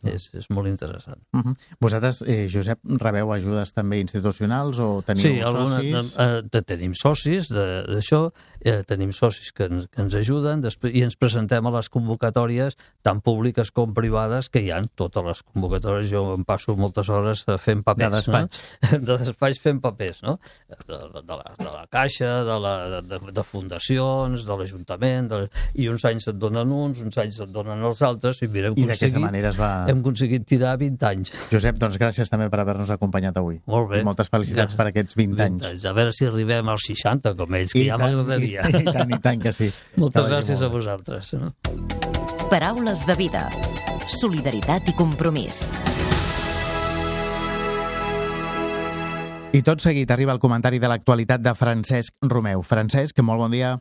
És, 0.07 0.29
és 0.35 0.47
molt 0.55 0.69
interessant. 0.69 1.19
Uh 1.35 1.41
-huh. 1.43 1.55
Vosaltres, 1.81 2.23
eh, 2.27 2.47
Josep, 2.49 2.79
rebeu 2.85 3.33
ajudes 3.33 3.73
també 3.73 3.99
institucionals 4.01 4.79
o 4.79 5.03
teniu 5.03 5.23
sí, 5.23 5.41
alguna, 5.41 5.81
socis? 5.81 6.17
Eh, 6.19 6.63
tenim 6.65 6.95
socis 6.95 7.51
d'això, 7.51 8.31
eh, 8.61 8.83
tenim 8.85 9.13
socis 9.13 9.53
que 9.53 9.65
ens, 9.65 9.87
que 9.89 10.03
ens 10.03 10.15
ajuden 10.15 10.61
després, 10.61 10.95
i 10.95 11.03
ens 11.03 11.17
presentem 11.17 11.67
a 11.67 11.71
les 11.71 11.89
convocatòries, 11.89 12.77
tant 13.03 13.21
públiques 13.21 13.71
com 13.71 13.93
privades, 13.95 14.49
que 14.49 14.61
hi 14.61 14.71
han 14.71 14.89
totes 14.95 15.25
les 15.25 15.43
convocatòries. 15.43 16.11
Jo 16.11 16.35
em 16.35 16.45
passo 16.45 16.77
moltes 16.77 17.09
hores 17.09 17.45
fent 17.59 17.83
papers. 17.83 18.11
De 18.11 18.17
despatx. 18.17 18.61
No? 18.93 18.99
De 19.09 19.19
despatx 19.19 19.61
fent 19.61 19.81
papers, 19.81 20.23
no? 20.23 20.39
De, 20.69 20.99
de, 21.23 21.35
la, 21.35 21.55
de 21.59 21.65
la 21.65 21.87
Caixa, 21.91 22.45
de, 22.45 22.59
la, 22.61 23.01
de, 23.01 23.19
de 23.33 23.43
fundacions, 23.43 24.45
de 24.47 24.57
l'Ajuntament, 24.57 25.29
de, 25.29 25.49
i 25.75 25.89
uns 25.89 26.05
anys 26.05 26.29
et 26.29 26.39
donen 26.39 26.71
uns, 26.73 27.01
uns 27.01 27.19
anys 27.19 27.41
et 27.41 27.53
donen 27.53 27.83
els 27.83 28.03
altres, 28.03 28.43
i 28.43 28.49
mira, 28.49 28.69
hem 28.69 28.79
I 28.79 28.89
d'aquesta 28.93 29.23
manera 29.23 29.53
es 29.53 29.59
va... 29.59 29.88
hem 29.89 30.01
aconseguit 30.05 30.45
tirar 30.47 30.77
20 30.79 31.07
anys. 31.09 31.33
Josep, 31.51 31.77
doncs 31.81 31.99
gràcies 31.99 32.29
també 32.31 32.49
per 32.53 32.61
haver-nos 32.63 32.91
acompanyat 32.95 33.37
avui. 33.41 33.61
Molt 33.67 33.91
bé. 33.91 34.01
I 34.01 34.05
moltes 34.07 34.29
felicitats 34.31 34.75
Ja. 34.75 34.77
per 34.79 34.87
aquests 34.93 35.15
20, 35.17 35.35
20 35.37 35.45
anys. 35.47 35.67
anys. 35.73 35.85
A 35.89 35.93
veure 35.97 36.13
si 36.13 36.27
arribem 36.27 36.69
als 36.69 36.87
60, 36.87 37.35
com 37.37 37.55
ells, 37.55 37.73
que 37.73 37.85
I 37.85 37.89
ja 37.89 37.99
m'agradaria. 37.99 38.63
I, 38.69 38.83
I 38.83 38.85
tant, 38.93 39.11
i 39.17 39.19
tant 39.21 39.43
que 39.43 39.53
sí. 39.53 39.71
Moltes 39.97 40.27
gràcies 40.31 40.61
a 40.63 40.69
molt 40.69 40.73
bé. 40.73 40.79
vosaltres. 40.79 41.35
No? 41.35 41.55
Paraules 42.51 43.07
de 43.07 43.15
vida. 43.19 43.49
Solidaritat 44.09 44.89
i 44.89 44.93
compromís. 44.97 45.71
I 49.57 49.63
tot 49.65 49.81
seguit 49.81 50.11
arriba 50.13 50.33
el 50.37 50.39
comentari 50.39 50.79
de 50.79 50.89
l'actualitat 50.91 51.41
de 51.41 51.55
Francesc 51.57 52.13
Romeu. 52.29 52.61
Francesc, 52.63 53.19
molt 53.25 53.41
bon 53.41 53.51
dia. 53.51 53.79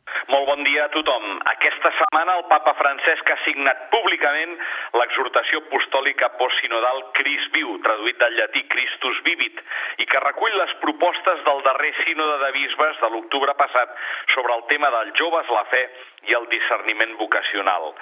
A 0.88 0.90
tothom. 0.90 1.24
Aquesta 1.44 1.90
setmana 1.92 2.34
el 2.38 2.46
papa 2.48 2.72
Francesc 2.78 3.28
ha 3.28 3.34
signat 3.42 3.80
públicament 3.92 4.54
l'exhortació 4.96 5.60
apostòlica 5.66 6.30
postsinodal 6.38 7.02
Cris 7.18 7.44
Viu, 7.52 7.74
traduït 7.84 8.16
del 8.22 8.38
llatí 8.38 8.62
Christus 8.72 9.20
Vivit, 9.26 9.60
i 10.00 10.06
que 10.08 10.22
recull 10.24 10.56
les 10.56 10.72
propostes 10.86 11.44
del 11.50 11.60
darrer 11.66 11.92
sínode 11.98 12.38
de 12.40 12.50
bisbes 12.56 13.04
de 13.04 13.12
l'octubre 13.12 13.56
passat 13.60 13.92
sobre 14.32 14.56
el 14.56 14.64
tema 14.72 14.88
dels 14.96 15.12
joves, 15.20 15.52
la 15.58 15.66
fe 15.74 15.84
i 16.32 16.38
el 16.40 16.48
discerniment 16.56 17.14
vocacional. 17.20 17.92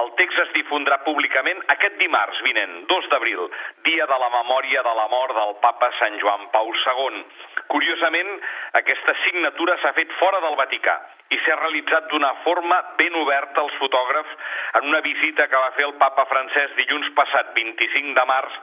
El 0.00 0.10
text 0.16 0.40
es 0.46 0.56
difondrà 0.56 1.02
públicament 1.04 1.60
aquest 1.76 2.00
dimarts 2.00 2.40
vinent, 2.48 2.76
2 2.88 3.12
d'abril, 3.12 3.48
dia 3.84 4.08
de 4.08 4.22
la 4.24 4.32
memòria 4.40 4.88
de 4.88 4.98
la 5.02 5.08
mort 5.12 5.36
del 5.36 5.58
papa 5.60 5.92
Sant 6.00 6.16
Joan 6.24 6.48
Pau 6.56 6.72
II. 6.72 7.22
Curiosament, 7.68 8.36
aquesta 8.80 9.18
signatura 9.28 9.76
s'ha 9.84 9.98
fet 10.00 10.20
fora 10.24 10.40
del 10.48 10.56
Vaticà 10.64 11.02
i 11.30 11.38
s'ha 11.44 11.56
realitzat 11.60 12.08
d'una 12.10 12.30
forma 12.44 12.78
ben 12.98 13.14
oberta 13.22 13.62
als 13.62 13.74
fotògrafs 13.78 14.32
en 14.80 14.88
una 14.90 15.00
visita 15.04 15.46
que 15.48 15.62
va 15.64 15.72
fer 15.76 15.86
el 15.86 15.94
papa 16.02 16.24
francès 16.30 16.74
dilluns 16.78 17.10
passat, 17.18 17.52
25 17.54 18.14
de 18.18 18.24
març, 18.30 18.56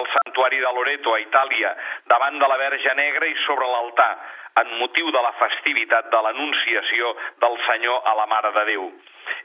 al 0.00 0.06
santuari 0.14 0.60
de 0.60 0.72
Loreto, 0.76 1.14
a 1.14 1.22
Itàlia, 1.24 1.72
davant 2.12 2.38
de 2.38 2.50
la 2.52 2.58
Verge 2.60 2.94
Negra 2.94 3.26
i 3.26 3.36
sobre 3.46 3.68
l'altar, 3.72 4.12
en 4.62 4.76
motiu 4.82 5.10
de 5.14 5.22
la 5.24 5.32
festivitat 5.40 6.10
de 6.12 6.20
l'anunciació 6.26 7.14
del 7.44 7.56
Senyor 7.66 8.02
a 8.04 8.14
la 8.20 8.28
Mare 8.30 8.52
de 8.58 8.66
Déu. 8.72 8.90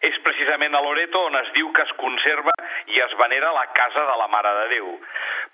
És 0.10 0.18
precisament 0.26 0.76
a 0.76 0.82
Loreto 0.86 1.22
on 1.30 1.38
es 1.40 1.52
diu 1.56 1.72
que 1.76 1.84
es 1.86 1.94
conserva 2.02 2.54
i 2.94 3.00
es 3.06 3.16
venera 3.20 3.54
la 3.56 3.66
casa 3.78 4.06
de 4.10 4.18
la 4.22 4.28
Mare 4.32 4.54
de 4.60 4.66
Déu. 4.76 4.90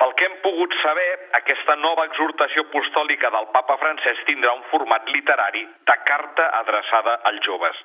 Pel 0.02 0.14
que 0.18 0.28
hem 0.28 0.38
pogut 0.44 0.74
saber, 0.82 1.10
aquesta 1.40 1.76
nova 1.80 2.08
exhortació 2.10 2.66
apostòlica 2.68 3.30
del 3.36 3.50
papa 3.56 3.78
francès 3.82 4.24
tindrà 4.30 4.54
un 4.58 4.64
format 4.72 5.08
literari 5.14 5.66
de 5.90 5.98
carta 6.08 6.50
adreçada 6.62 7.20
als 7.30 7.44
joves. 7.46 7.78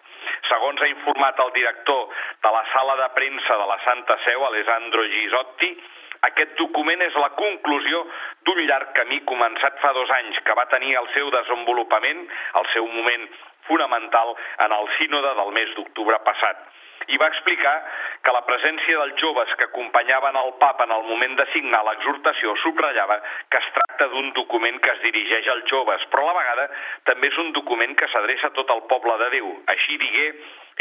Segons 0.48 0.80
ha 0.82 0.90
informat 0.92 1.42
el 1.44 1.52
director 1.58 2.08
de 2.42 2.54
la 2.56 2.64
sala 2.72 2.96
de 3.02 3.10
premsa 3.18 3.60
de 3.60 3.68
la 3.72 3.78
Santa 3.84 4.18
Seu, 4.24 4.46
Alessandro 4.46 5.04
Gisotti, 5.12 5.72
aquest 6.28 6.56
document 6.60 7.02
és 7.06 7.18
la 7.22 7.32
conclusió 7.40 8.02
d'un 8.46 8.62
llarg 8.68 8.94
camí 8.98 9.20
començat 9.32 9.78
fa 9.82 9.92
dos 9.96 10.10
anys 10.20 10.40
que 10.46 10.56
va 10.58 10.68
tenir 10.72 10.96
el 11.00 11.08
seu 11.14 11.30
desenvolupament, 11.34 12.24
el 12.60 12.66
seu 12.72 12.88
moment 12.98 13.28
fonamental 13.68 14.34
en 14.66 14.72
el 14.80 14.90
sínode 14.98 15.34
del 15.40 15.54
mes 15.58 15.74
d'octubre 15.76 16.18
passat. 16.26 16.66
I 17.06 17.18
va 17.22 17.28
explicar 17.30 17.74
que 18.24 18.34
la 18.34 18.42
presència 18.48 18.98
dels 18.98 19.18
joves 19.20 19.52
que 19.58 19.68
acompanyaven 19.68 20.36
el 20.40 20.52
papa 20.62 20.86
en 20.88 20.94
el 20.96 21.04
moment 21.06 21.36
de 21.38 21.46
signar 21.52 21.82
l'exhortació 21.86 22.56
subratllava 22.62 23.18
que 23.52 23.60
es 23.62 23.68
tracta 23.76 24.08
d'un 24.12 24.32
document 24.38 24.80
que 24.82 24.92
es 24.94 25.02
dirigeix 25.04 25.48
als 25.52 25.68
joves, 25.70 26.06
però 26.10 26.24
a 26.24 26.32
la 26.32 26.38
vegada 26.40 26.68
també 27.10 27.30
és 27.30 27.38
un 27.44 27.52
document 27.58 27.94
que 28.00 28.08
s'adreça 28.12 28.50
a 28.50 28.56
tot 28.58 28.72
el 28.74 28.82
poble 28.90 29.18
de 29.22 29.30
Déu. 29.36 29.52
Així 29.76 29.98
digué, 30.02 30.26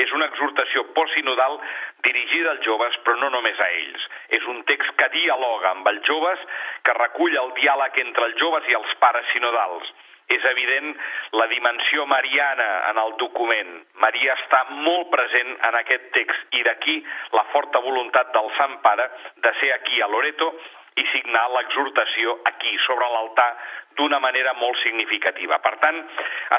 és 0.01 0.11
una 0.17 0.27
exhortació 0.31 0.83
postsinodal 0.95 1.59
dirigida 2.07 2.51
als 2.55 2.65
joves, 2.65 2.97
però 3.05 3.19
no 3.21 3.29
només 3.37 3.59
a 3.59 3.69
ells. 3.77 4.09
És 4.39 4.49
un 4.51 4.63
text 4.71 4.91
que 4.99 5.11
dialoga 5.13 5.71
amb 5.71 5.87
els 5.93 6.03
joves, 6.09 6.41
que 6.83 6.97
recull 6.99 7.37
el 7.43 7.53
diàleg 7.61 8.01
entre 8.07 8.31
els 8.31 8.41
joves 8.41 8.67
i 8.71 8.75
els 8.81 8.97
pares 9.03 9.31
sinodals. 9.33 9.93
És 10.33 10.45
evident 10.49 10.95
la 11.37 11.45
dimensió 11.51 12.05
mariana 12.09 12.69
en 12.89 12.97
el 12.97 13.13
document. 13.21 13.75
Maria 14.01 14.33
està 14.39 14.63
molt 14.71 15.11
present 15.13 15.51
en 15.69 15.77
aquest 15.81 16.09
text 16.17 16.57
i 16.57 16.63
d'aquí 16.65 16.95
la 17.37 17.45
forta 17.51 17.81
voluntat 17.85 18.33
del 18.33 18.49
Sant 18.57 18.79
Pare 18.85 19.05
de 19.45 19.53
ser 19.59 19.71
aquí 19.75 20.01
a 20.01 20.09
Loreto 20.09 20.49
i 20.95 21.05
signar 21.11 21.45
l'exhortació 21.51 22.39
aquí, 22.49 22.73
sobre 22.87 23.07
l'altar, 23.11 23.51
d'una 23.99 24.19
manera 24.23 24.53
molt 24.59 24.79
significativa. 24.81 25.59
Per 25.63 25.75
tant, 25.83 26.01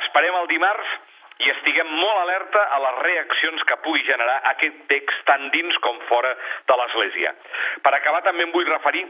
esperem 0.00 0.40
el 0.42 0.50
dimarts 0.52 0.96
i 1.44 1.50
estiguem 1.52 1.88
molt 1.92 2.22
alerta 2.22 2.62
a 2.72 2.81
les 2.81 2.98
reaccions 3.05 3.64
que 3.68 3.81
pugui 3.85 4.05
generar 4.09 4.38
aquest 4.52 4.85
text 4.92 5.24
tant 5.29 5.50
dins 5.52 5.76
com 5.85 5.98
fora 6.09 6.33
de 6.68 6.76
l'Església. 6.81 7.33
Per 7.85 7.92
acabar, 7.92 8.22
també 8.24 8.46
em 8.46 8.55
vull 8.55 8.68
referir 8.70 9.05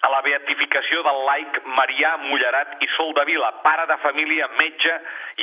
a 0.00 0.08
la 0.08 0.20
beatificació 0.24 1.02
del 1.04 1.18
laic 1.26 1.58
Marià 1.76 2.14
Mullerat 2.22 2.78
i 2.84 2.88
Sol 2.94 3.12
de 3.16 3.24
Vila, 3.28 3.50
pare 3.64 3.84
de 3.90 3.96
família, 4.00 4.48
metge 4.56 4.94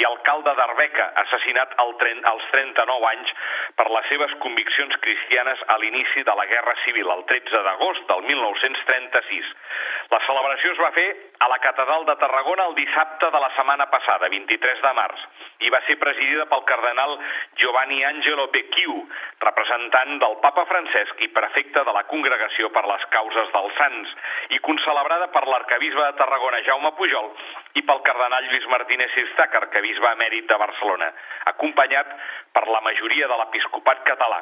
i 0.02 0.06
alcalde 0.08 0.54
d'Arbeca, 0.58 1.12
assassinat 1.24 1.76
al 1.84 1.94
tren, 2.02 2.24
als 2.32 2.48
39 2.54 3.10
anys 3.12 3.34
per 3.78 3.86
les 3.94 4.10
seves 4.10 4.34
conviccions 4.42 4.98
cristianes 5.04 5.62
a 5.68 5.78
l'inici 5.82 6.26
de 6.26 6.36
la 6.40 6.48
Guerra 6.50 6.74
Civil, 6.86 7.12
el 7.14 7.24
13 7.30 7.64
d'agost 7.68 8.08
del 8.10 8.26
1936. 8.32 9.54
La 10.14 10.22
celebració 10.26 10.74
es 10.74 10.82
va 10.82 10.92
fer 10.96 11.08
a 11.46 11.52
la 11.52 11.60
Catedral 11.62 12.08
de 12.10 12.18
Tarragona 12.18 12.66
el 12.72 12.78
dissabte 12.80 13.30
de 13.30 13.44
la 13.44 13.52
setmana 13.60 13.90
passada, 13.94 14.30
23 14.34 14.82
de 14.82 14.94
març, 14.98 15.26
i 15.68 15.70
va 15.74 15.84
ser 15.86 16.00
presidida 16.02 16.48
pel 16.50 16.66
cardenal 16.70 17.14
Giovanni 17.62 18.02
Angelo 18.10 18.48
Becchiu, 18.54 18.98
representant 19.46 20.18
del 20.24 20.38
papa 20.42 20.66
Francesc 20.70 21.22
i 21.22 21.30
prefecte 21.36 21.86
de 21.86 21.94
la 21.94 22.06
Congregació 22.10 22.72
per 22.74 22.86
les 22.90 23.06
Causes 23.14 23.54
dels 23.54 23.78
Sants, 23.78 24.18
i 24.56 24.60
concelebrada 24.64 25.28
per 25.34 25.46
l'arcabisbe 25.48 26.04
de 26.04 26.18
Tarragona, 26.20 26.62
Jaume 26.68 26.92
Pujol, 27.00 27.32
i 27.80 27.84
pel 27.88 28.04
cardenal 28.08 28.46
Lluís 28.48 28.68
Martínez 28.72 29.12
Sistac, 29.16 29.56
arcabisbe 29.60 30.14
emèrit 30.14 30.48
de 30.48 30.60
Barcelona, 30.62 31.12
acompanyat 31.54 32.14
per 32.54 32.68
la 32.68 32.84
majoria 32.86 33.28
de 33.28 33.42
l'episcopat 33.42 34.06
català. 34.08 34.40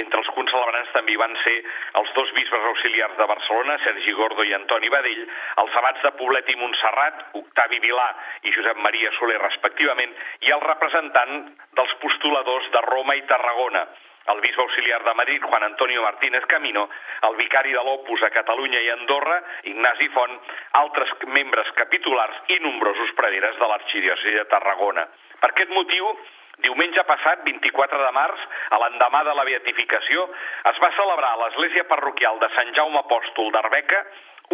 Entre 0.00 0.16
els 0.22 0.28
concelebrants 0.32 0.92
també 0.94 1.18
van 1.20 1.34
ser 1.42 1.54
els 2.00 2.12
dos 2.16 2.30
bisbes 2.32 2.68
auxiliars 2.70 3.18
de 3.18 3.26
Barcelona, 3.28 3.76
Sergi 3.84 4.14
Gordo 4.16 4.46
i 4.48 4.54
Antoni 4.56 4.88
Badell, 4.88 5.26
els 5.60 5.76
abats 5.80 6.00
de 6.06 6.14
Poblet 6.16 6.48
i 6.48 6.56
Montserrat, 6.56 7.26
Octavi 7.42 7.80
Vilà 7.84 8.06
i 8.48 8.54
Josep 8.56 8.80
Maria 8.86 9.12
Soler, 9.18 9.36
respectivament, 9.42 10.14
i 10.48 10.54
el 10.56 10.64
representant 10.64 11.36
dels 11.76 11.92
postuladors 12.00 12.72
de 12.72 12.82
Roma 12.88 13.18
i 13.20 13.26
Tarragona, 13.28 13.84
el 14.30 14.40
bisbe 14.40 14.62
auxiliar 14.62 15.02
de 15.04 15.14
Madrid, 15.14 15.42
Juan 15.42 15.64
Antonio 15.64 16.02
Martínez 16.02 16.46
Camino, 16.46 16.88
el 17.28 17.36
vicari 17.36 17.72
de 17.72 17.82
l'Opus 17.82 18.22
a 18.22 18.30
Catalunya 18.30 18.80
i 18.80 18.90
Andorra, 18.90 19.40
Ignasi 19.72 20.08
Font, 20.14 20.38
altres 20.82 21.16
membres 21.26 21.72
capitulars 21.78 22.38
i 22.48 22.60
nombrosos 22.62 23.10
preveres 23.18 23.58
de 23.58 23.72
l'arxidiòcesi 23.72 24.38
de 24.38 24.46
Tarragona. 24.52 25.08
Per 25.40 25.50
aquest 25.50 25.74
motiu, 25.74 26.14
Diumenge 26.62 27.02
passat, 27.08 27.40
24 27.46 27.98
de 27.98 28.10
març, 28.14 28.42
a 28.70 28.78
l'endemà 28.78 29.22
de 29.26 29.32
la 29.34 29.44
beatificació, 29.48 30.26
es 30.70 30.76
va 30.84 30.90
celebrar 30.94 31.32
a 31.32 31.40
l'església 31.40 31.86
parroquial 31.90 32.38
de 32.38 32.50
Sant 32.54 32.70
Jaume 32.76 33.00
Apòstol 33.00 33.50
d'Arbeca 33.54 34.02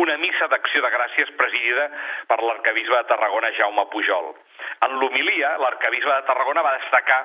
una 0.03 0.17
missa 0.23 0.47
d'acció 0.51 0.83
de 0.85 0.91
gràcies 0.95 1.31
presidida 1.41 1.89
per 2.31 2.39
l'arcabisbe 2.43 2.97
de 2.97 3.09
Tarragona, 3.11 3.51
Jaume 3.59 3.85
Pujol. 3.93 4.31
En 4.87 4.95
l'homilia, 5.01 5.55
l'arcabisbe 5.63 6.13
de 6.13 6.27
Tarragona 6.29 6.63
va 6.63 6.77
destacar 6.79 7.19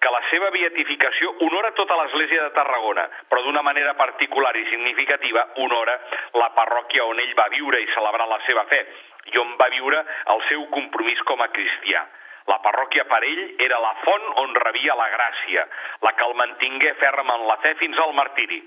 que 0.00 0.12
la 0.12 0.20
seva 0.30 0.50
beatificació 0.54 1.32
honora 1.46 1.72
tota 1.78 1.96
l'església 2.00 2.42
de 2.44 2.54
Tarragona, 2.56 3.06
però 3.28 3.44
d'una 3.44 3.62
manera 3.62 3.94
particular 4.00 4.54
i 4.56 4.66
significativa 4.70 5.46
honora 5.64 5.98
la 6.40 6.50
parròquia 6.56 7.06
on 7.08 7.20
ell 7.20 7.32
va 7.38 7.48
viure 7.52 7.80
i 7.80 7.90
celebrar 7.94 8.28
la 8.28 8.40
seva 8.48 8.66
fe, 8.72 8.82
i 9.32 9.40
on 9.40 9.56
va 9.60 9.70
viure 9.72 10.04
el 10.34 10.44
seu 10.50 10.68
compromís 10.76 11.20
com 11.28 11.40
a 11.40 11.50
cristià. 11.52 12.04
La 12.50 12.58
parròquia 12.60 13.06
per 13.08 13.22
ell 13.24 13.44
era 13.66 13.80
la 13.80 13.94
font 14.02 14.24
on 14.42 14.52
rebia 14.66 14.96
la 14.98 15.08
gràcia, 15.12 15.64
la 16.04 16.12
que 16.12 16.26
el 16.28 16.34
mantingué 16.40 16.92
ferm 17.00 17.30
en 17.32 17.46
la 17.48 17.56
fe 17.64 17.72
fins 17.80 18.00
al 18.04 18.12
martiri. 18.16 18.60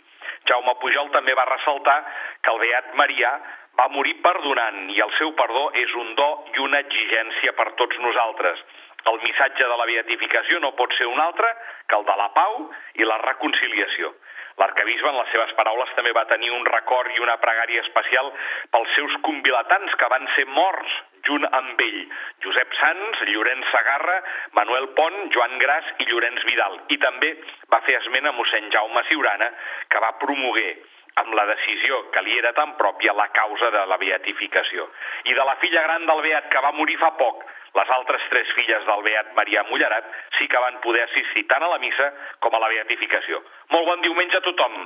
Jaume 0.49 0.75
Pujol 0.81 1.09
també 1.15 1.35
va 1.37 1.47
ressaltar 1.49 1.97
que 2.41 2.53
el 2.53 2.59
Beat 2.63 2.93
Marià 2.99 3.31
va 3.79 3.87
morir 3.93 4.15
perdonant 4.25 4.87
i 4.93 4.99
el 5.05 5.13
seu 5.19 5.33
perdó 5.37 5.67
és 5.83 5.93
un 6.01 6.13
do 6.17 6.29
i 6.55 6.63
una 6.65 6.81
exigència 6.85 7.53
per 7.57 7.69
tots 7.81 7.99
nosaltres. 8.05 8.63
El 9.11 9.19
missatge 9.23 9.67
de 9.71 9.77
la 9.79 9.85
beatificació 9.89 10.59
no 10.63 10.73
pot 10.79 10.93
ser 10.97 11.07
un 11.07 11.19
altre 11.23 11.51
que 11.87 11.95
el 11.99 12.07
de 12.07 12.15
la 12.21 12.31
pau 12.35 12.57
i 12.95 13.07
la 13.07 13.19
reconciliació. 13.23 14.11
L'arcabisbe, 14.57 15.09
en 15.11 15.19
les 15.19 15.29
seves 15.33 15.53
paraules, 15.57 15.91
també 15.97 16.13
va 16.17 16.25
tenir 16.31 16.49
un 16.53 16.65
record 16.65 17.13
i 17.13 17.21
una 17.21 17.37
pregària 17.41 17.83
especial 17.85 18.31
pels 18.73 18.95
seus 18.97 19.13
convilatants 19.27 19.93
que 20.01 20.09
van 20.13 20.25
ser 20.35 20.47
morts 20.49 20.97
junt 21.27 21.45
amb 21.59 21.81
ell. 21.85 21.99
Josep 22.43 22.73
Sans, 22.79 23.23
Llorenç 23.29 23.69
Sagarra, 23.71 24.17
Manuel 24.57 24.89
Pont, 24.97 25.17
Joan 25.35 25.57
Gras 25.61 25.89
i 26.01 26.09
Llorenç 26.09 26.45
Vidal. 26.49 26.79
I 26.93 26.97
també 27.03 27.33
va 27.73 27.81
fer 27.85 27.99
esment 28.01 28.29
a 28.29 28.35
mossèn 28.37 28.71
Jaume 28.73 29.03
Siurana, 29.09 29.51
que 29.91 30.01
va 30.03 30.15
promoguer 30.23 30.71
amb 31.17 31.33
la 31.33 31.47
decisió 31.49 32.03
que 32.13 32.21
li 32.25 32.37
era 32.37 32.53
tan 32.57 32.75
pròpia 32.77 33.13
la 33.17 33.27
causa 33.33 33.71
de 33.73 33.85
la 33.89 33.97
beatificació. 34.01 34.85
I 35.25 35.33
de 35.33 35.45
la 35.49 35.57
filla 35.61 35.83
gran 35.85 36.05
del 36.09 36.21
Beat, 36.25 36.49
que 36.53 36.61
va 36.65 36.75
morir 36.77 36.97
fa 37.01 37.13
poc, 37.17 37.45
les 37.75 37.89
altres 37.97 38.23
tres 38.31 38.53
filles 38.55 38.85
del 38.87 39.03
Beat 39.03 39.33
Marià 39.39 39.65
Mullerat 39.71 40.07
sí 40.39 40.47
que 40.47 40.63
van 40.63 40.79
poder 40.85 41.03
assistir 41.07 41.47
tant 41.51 41.63
a 41.63 41.73
la 41.73 41.81
missa 41.83 42.11
com 42.39 42.55
a 42.55 42.63
la 42.63 42.71
beatificació. 42.75 43.43
Molt 43.75 43.91
bon 43.91 44.05
diumenge 44.05 44.39
a 44.39 44.45
tothom! 44.47 44.79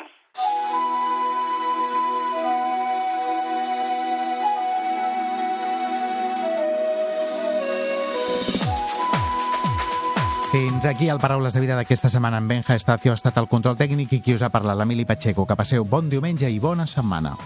Fins 10.52 10.86
aquí 10.86 11.08
el 11.08 11.17
Paraules 11.17 11.54
de 11.54 11.62
Vida 11.63 11.78
d'aquesta 11.80 12.10
setmana. 12.12 12.41
En 12.44 12.48
Benja 12.50 12.76
Estacio 12.76 13.13
ha 13.13 13.20
estat 13.20 13.38
el 13.39 13.48
control 13.48 13.78
tècnic 13.80 14.12
i 14.12 14.20
qui 14.20 14.36
us 14.36 14.44
ha 14.44 14.52
parlat, 14.52 14.76
l'Emili 14.76 15.08
Pacheco. 15.08 15.48
Que 15.48 15.56
passeu 15.56 15.88
bon 15.88 16.12
diumenge 16.12 16.52
i 16.52 16.60
bona 16.60 16.84
setmana. 16.84 17.38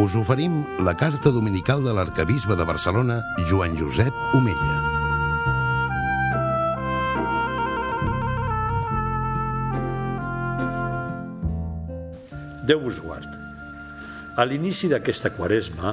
Us 0.00 0.14
oferim 0.16 0.62
la 0.80 0.94
carta 0.96 1.28
dominical 1.28 1.82
de 1.84 1.92
l'arcabisbe 1.92 2.54
de 2.56 2.64
Barcelona, 2.64 3.18
Joan 3.44 3.74
Josep 3.76 4.16
Omella. 4.32 4.78
Déu 12.64 12.80
vos 12.80 13.02
guard. 13.04 13.28
A 14.40 14.48
l'inici 14.48 14.88
d'aquesta 14.88 15.34
quaresma 15.36 15.92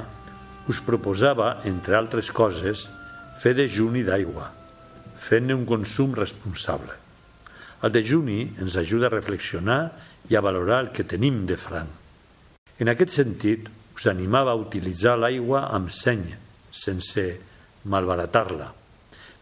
us 0.72 0.80
proposava, 0.80 1.58
entre 1.68 2.00
altres 2.00 2.32
coses, 2.32 2.88
fer 3.44 3.52
dejuni 3.60 4.08
d'aigua, 4.08 4.48
fent-ne 5.20 5.52
un 5.52 5.68
consum 5.68 6.16
responsable. 6.16 6.96
El 7.84 7.92
dejuni 7.92 8.54
ens 8.56 8.80
ajuda 8.80 9.12
a 9.12 9.18
reflexionar 9.18 9.82
i 10.32 10.38
a 10.38 10.40
valorar 10.40 10.86
el 10.86 10.94
que 10.96 11.04
tenim 11.04 11.44
de 11.44 11.60
franc. 11.60 11.92
En 12.80 12.88
aquest 12.88 13.12
sentit, 13.20 13.68
us 13.98 14.06
animava 14.06 14.52
a 14.54 14.58
utilitzar 14.60 15.16
l'aigua 15.18 15.66
amb 15.74 15.90
seny, 15.90 16.22
sense 16.70 17.24
malbaratar-la. 17.90 18.68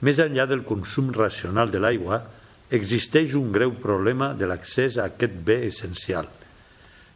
Més 0.01 0.21
enllà 0.25 0.47
del 0.49 0.65
consum 0.65 1.11
racional 1.13 1.69
de 1.73 1.81
l'aigua, 1.83 2.23
existeix 2.73 3.35
un 3.37 3.53
greu 3.53 3.75
problema 3.81 4.33
de 4.35 4.49
l'accés 4.49 4.97
a 4.97 5.11
aquest 5.11 5.37
bé 5.45 5.61
essencial. 5.69 6.29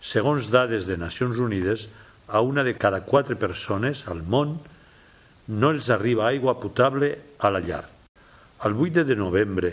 Segons 0.00 0.50
dades 0.52 0.86
de 0.88 0.98
Nacions 1.00 1.40
Unides, 1.40 1.88
a 2.28 2.44
una 2.44 2.62
de 2.62 2.76
cada 2.78 3.02
quatre 3.08 3.34
persones 3.34 4.04
al 4.06 4.22
món 4.22 4.58
no 5.48 5.72
els 5.74 5.88
arriba 5.90 6.28
aigua 6.28 6.60
potable 6.60 7.10
a 7.40 7.50
la 7.50 7.64
llar. 7.64 7.82
El 8.68 8.76
8 8.76 9.04
de 9.08 9.16
novembre 9.16 9.72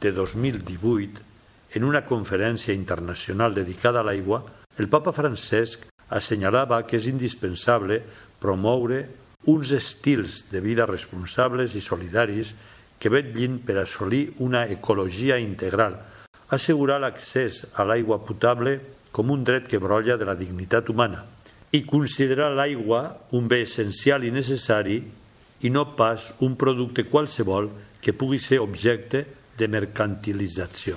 de 0.00 0.12
2018, 0.14 1.26
en 1.74 1.84
una 1.84 2.06
conferència 2.06 2.74
internacional 2.74 3.54
dedicada 3.54 4.00
a 4.00 4.06
l'aigua, 4.06 4.44
el 4.78 4.88
papa 4.88 5.12
Francesc 5.12 5.89
assenyalava 6.10 6.82
que 6.86 6.98
és 6.98 7.06
indispensable 7.10 8.00
promoure 8.42 9.04
uns 9.50 9.72
estils 9.72 10.44
de 10.50 10.60
vida 10.60 10.86
responsables 10.86 11.74
i 11.78 11.80
solidaris 11.80 12.54
que 13.00 13.08
vetllin 13.08 13.60
per 13.64 13.78
assolir 13.80 14.34
una 14.44 14.66
ecologia 14.68 15.38
integral, 15.40 15.96
assegurar 16.52 17.00
l'accés 17.00 17.64
a 17.74 17.86
l'aigua 17.88 18.20
potable 18.26 18.76
com 19.10 19.30
un 19.32 19.44
dret 19.44 19.66
que 19.70 19.80
brolla 19.80 20.18
de 20.20 20.28
la 20.28 20.36
dignitat 20.36 20.90
humana 20.92 21.24
i 21.72 21.84
considerar 21.86 22.50
l'aigua 22.52 23.02
un 23.38 23.46
bé 23.48 23.62
essencial 23.64 24.26
i 24.26 24.34
necessari 24.34 24.98
i 25.62 25.70
no 25.70 25.84
pas 25.96 26.32
un 26.44 26.56
producte 26.58 27.06
qualsevol 27.06 27.70
que 28.02 28.12
pugui 28.16 28.40
ser 28.42 28.60
objecte 28.60 29.24
de 29.56 29.68
mercantilització. 29.68 30.96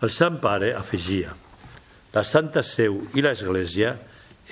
El 0.00 0.10
Sant 0.12 0.38
Pare 0.42 0.74
afegia 0.76 1.32
la 2.14 2.24
Santa 2.26 2.62
Seu 2.66 2.98
i 3.14 3.22
l'Església 3.22 3.94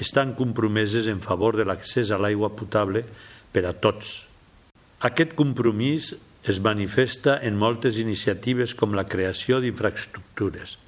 estan 0.05 0.35
compromeses 0.39 1.09
en 1.11 1.21
favor 1.25 1.57
de 1.59 1.67
l'accés 1.67 2.11
a 2.11 2.19
l'aigua 2.21 2.53
potable 2.55 3.05
per 3.53 3.65
a 3.67 3.75
tots. 3.75 4.29
Aquest 5.05 5.35
compromís 5.39 6.13
es 6.49 6.61
manifesta 6.65 7.39
en 7.43 7.59
moltes 7.59 7.99
iniciatives 7.99 8.75
com 8.79 8.95
la 8.97 9.07
creació 9.07 9.61
d'infraestructures, 9.63 10.79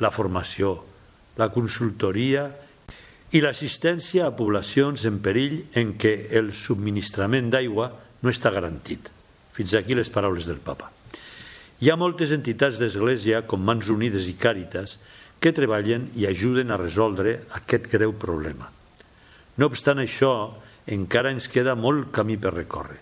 la 0.00 0.10
formació, 0.14 0.78
la 1.38 1.50
consultoria 1.52 2.48
i 3.30 3.42
l'assistència 3.42 4.26
a 4.26 4.34
poblacions 4.34 5.04
en 5.06 5.20
perill 5.22 5.60
en 5.78 5.94
què 6.00 6.14
el 6.38 6.50
subministrament 6.56 7.50
d'aigua 7.52 7.90
no 8.22 8.32
està 8.32 8.50
garantit. 8.54 9.10
Fins 9.54 9.74
aquí 9.74 9.94
les 9.94 10.10
paraules 10.10 10.48
del 10.48 10.58
papa. 10.62 10.90
Hi 11.80 11.88
ha 11.88 11.96
moltes 11.96 12.32
entitats 12.34 12.76
d'Església, 12.80 13.42
com 13.48 13.62
Mans 13.64 13.88
Unides 13.88 14.26
i 14.28 14.34
Càritas, 14.36 14.98
que 15.40 15.54
treballen 15.56 16.10
i 16.20 16.26
ajuden 16.28 16.70
a 16.70 16.78
resoldre 16.78 17.40
aquest 17.56 17.88
greu 17.90 18.12
problema. 18.12 18.68
No 19.56 19.68
obstant 19.68 19.98
això, 20.02 20.32
encara 20.86 21.32
ens 21.32 21.48
queda 21.48 21.74
molt 21.76 22.10
camí 22.12 22.36
per 22.36 22.52
recórrer. 22.54 22.98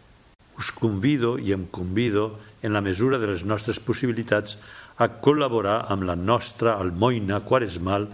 Us 0.59 0.71
convido 0.75 1.37
i 1.39 1.53
em 1.55 1.67
convido, 1.71 2.39
en 2.63 2.73
la 2.75 2.83
mesura 2.83 3.19
de 3.19 3.29
les 3.31 3.45
nostres 3.47 3.79
possibilitats, 3.79 4.57
a 4.99 5.07
col·laborar 5.23 5.85
amb 5.93 6.07
la 6.09 6.17
nostra 6.19 6.75
almoina 6.83 7.39
quaresmal 7.47 8.09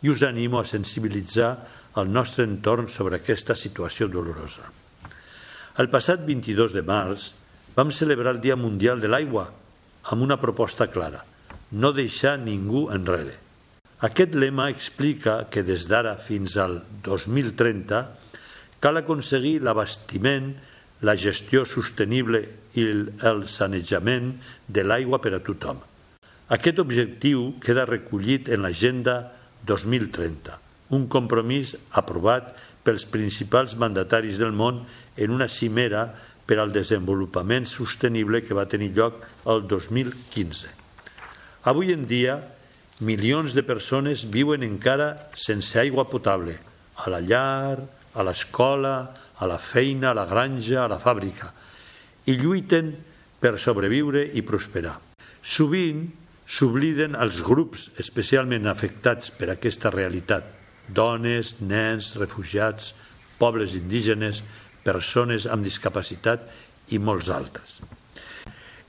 i 0.00 0.08
us 0.08 0.22
animo 0.24 0.60
a 0.60 0.64
sensibilitzar 0.64 1.50
el 2.00 2.08
nostre 2.12 2.46
entorn 2.48 2.88
sobre 2.88 3.20
aquesta 3.20 3.56
situació 3.56 4.08
dolorosa. 4.08 4.64
El 5.80 5.90
passat 5.92 6.24
22 6.24 6.72
de 6.76 6.84
març 6.86 7.30
vam 7.76 7.92
celebrar 7.92 8.34
el 8.36 8.40
Dia 8.40 8.56
Mundial 8.56 9.00
de 9.00 9.08
l'Aigua 9.08 9.46
amb 10.12 10.24
una 10.24 10.40
proposta 10.40 10.88
clara, 10.88 11.20
no 11.76 11.92
deixar 11.92 12.38
ningú 12.40 12.88
enrere. 12.92 13.49
Aquest 14.00 14.32
lema 14.32 14.70
explica 14.72 15.42
que 15.52 15.60
des 15.60 15.82
d'ara 15.84 16.14
fins 16.16 16.54
al 16.56 16.78
2030 17.04 17.98
cal 18.80 18.96
aconseguir 18.96 19.58
l'abastiment, 19.60 20.54
la 21.04 21.12
gestió 21.20 21.66
sostenible 21.68 22.40
i 22.80 22.86
el 23.28 23.42
sanejament 23.48 24.30
de 24.68 24.84
l'aigua 24.84 25.20
per 25.20 25.34
a 25.36 25.40
tothom. 25.44 25.82
Aquest 26.48 26.80
objectiu 26.80 27.58
queda 27.60 27.84
recollit 27.88 28.48
en 28.48 28.64
l'Agenda 28.64 29.18
2030, 29.68 30.56
un 30.96 31.04
compromís 31.12 31.74
aprovat 31.92 32.54
pels 32.84 33.04
principals 33.04 33.76
mandataris 33.76 34.40
del 34.40 34.56
món 34.56 34.80
en 35.20 35.36
una 35.36 35.48
cimera 35.48 36.06
per 36.48 36.56
al 36.58 36.72
desenvolupament 36.72 37.68
sostenible 37.68 38.40
que 38.40 38.56
va 38.56 38.64
tenir 38.64 38.94
lloc 38.96 39.20
el 39.44 39.66
2015. 39.68 40.72
Avui 41.68 41.92
en 41.92 42.08
dia, 42.08 42.40
milions 43.00 43.54
de 43.56 43.64
persones 43.64 44.26
viuen 44.28 44.64
encara 44.66 45.14
sense 45.34 45.78
aigua 45.80 46.06
potable, 46.10 46.58
a 47.00 47.08
la 47.08 47.20
llar, 47.24 47.80
a 48.14 48.24
l'escola, 48.26 49.10
a 49.40 49.48
la 49.48 49.58
feina, 49.58 50.10
a 50.10 50.16
la 50.16 50.26
granja, 50.28 50.84
a 50.84 50.88
la 50.90 51.00
fàbrica, 51.00 51.50
i 52.28 52.36
lluiten 52.36 52.92
per 53.40 53.56
sobreviure 53.58 54.22
i 54.36 54.44
prosperar. 54.44 54.98
Sovint 55.40 56.04
s'obliden 56.44 57.16
els 57.16 57.40
grups 57.46 57.88
especialment 58.02 58.68
afectats 58.68 59.30
per 59.32 59.48
aquesta 59.52 59.92
realitat, 59.94 60.44
dones, 60.88 61.54
nens, 61.62 62.12
refugiats, 62.20 62.92
pobles 63.40 63.76
indígenes, 63.78 64.42
persones 64.84 65.46
amb 65.48 65.64
discapacitat 65.64 66.44
i 66.92 67.00
molts 67.00 67.30
altres. 67.32 67.80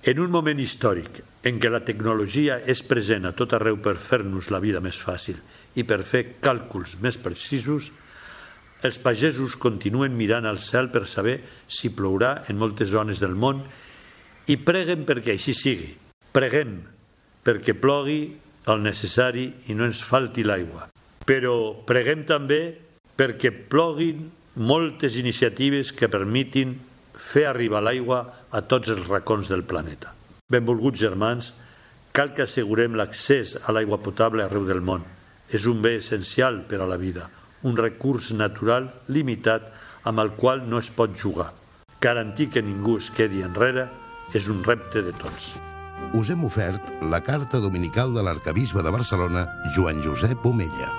En 0.01 0.17
un 0.17 0.31
moment 0.33 0.57
històric 0.57 1.19
en 1.45 1.59
què 1.61 1.69
la 1.69 1.83
tecnologia 1.85 2.55
és 2.73 2.79
present 2.81 3.27
a 3.29 3.35
tot 3.37 3.51
arreu 3.53 3.77
per 3.85 3.93
fer-nos 4.01 4.49
la 4.49 4.61
vida 4.63 4.81
més 4.81 4.97
fàcil 4.97 5.37
i 5.77 5.85
per 5.85 5.99
fer 6.01 6.23
càlculs 6.41 6.95
més 7.05 7.19
precisos, 7.21 7.91
els 8.81 8.97
pagesos 8.97 9.59
continuen 9.61 10.17
mirant 10.17 10.49
al 10.49 10.57
cel 10.57 10.89
per 10.89 11.05
saber 11.05 11.37
si 11.69 11.93
plourà 11.93 12.47
en 12.49 12.57
moltes 12.57 12.89
zones 12.89 13.21
del 13.21 13.37
món 13.37 13.61
i 14.49 14.57
preguen 14.57 15.05
perquè 15.05 15.35
així 15.35 15.53
sigui. 15.53 15.93
Preguem 16.33 16.79
perquè 17.45 17.77
plogui 17.77 18.23
el 18.73 18.81
necessari 18.81 19.51
i 19.69 19.77
no 19.77 19.85
ens 19.85 20.01
falti 20.01 20.41
l'aigua. 20.41 20.89
Però 21.29 21.77
preguem 21.85 22.25
també 22.25 22.63
perquè 23.21 23.53
ploguin 23.69 24.31
moltes 24.57 25.13
iniciatives 25.21 25.93
que 25.93 26.09
permitin 26.09 26.73
fer 27.31 27.47
arribar 27.47 27.81
l'aigua 27.83 28.21
a 28.51 28.61
tots 28.61 28.91
els 28.91 29.07
racons 29.07 29.47
del 29.51 29.63
planeta. 29.63 30.11
Benvolguts 30.51 30.99
germans, 30.99 31.53
cal 32.11 32.33
que 32.35 32.43
assegurem 32.43 32.97
l'accés 32.99 33.55
a 33.63 33.71
l'aigua 33.71 34.01
potable 34.03 34.43
arreu 34.43 34.67
del 34.67 34.83
món. 34.83 35.05
És 35.51 35.65
un 35.67 35.81
bé 35.83 35.97
essencial 35.99 36.61
per 36.67 36.81
a 36.83 36.87
la 36.87 36.99
vida, 36.99 37.29
un 37.67 37.75
recurs 37.79 38.31
natural 38.35 38.87
limitat 39.07 39.71
amb 40.07 40.23
el 40.23 40.31
qual 40.37 40.63
no 40.67 40.79
es 40.79 40.91
pot 40.91 41.15
jugar. 41.15 41.51
Garantir 42.01 42.49
que 42.49 42.63
ningú 42.63 42.97
es 42.99 43.11
quedi 43.15 43.43
enrere 43.45 43.89
és 44.33 44.47
un 44.47 44.63
repte 44.63 45.03
de 45.03 45.11
tots. 45.11 45.53
us 46.13 46.29
hem 46.29 46.43
ofert 46.43 46.89
la 47.07 47.21
carta 47.23 47.59
dominical 47.63 48.11
de 48.13 48.23
l'arcabisbe 48.25 48.83
de 48.83 48.91
Barcelona, 48.91 49.45
Joan 49.75 50.01
Josep 50.03 50.45
Omella. 50.45 50.89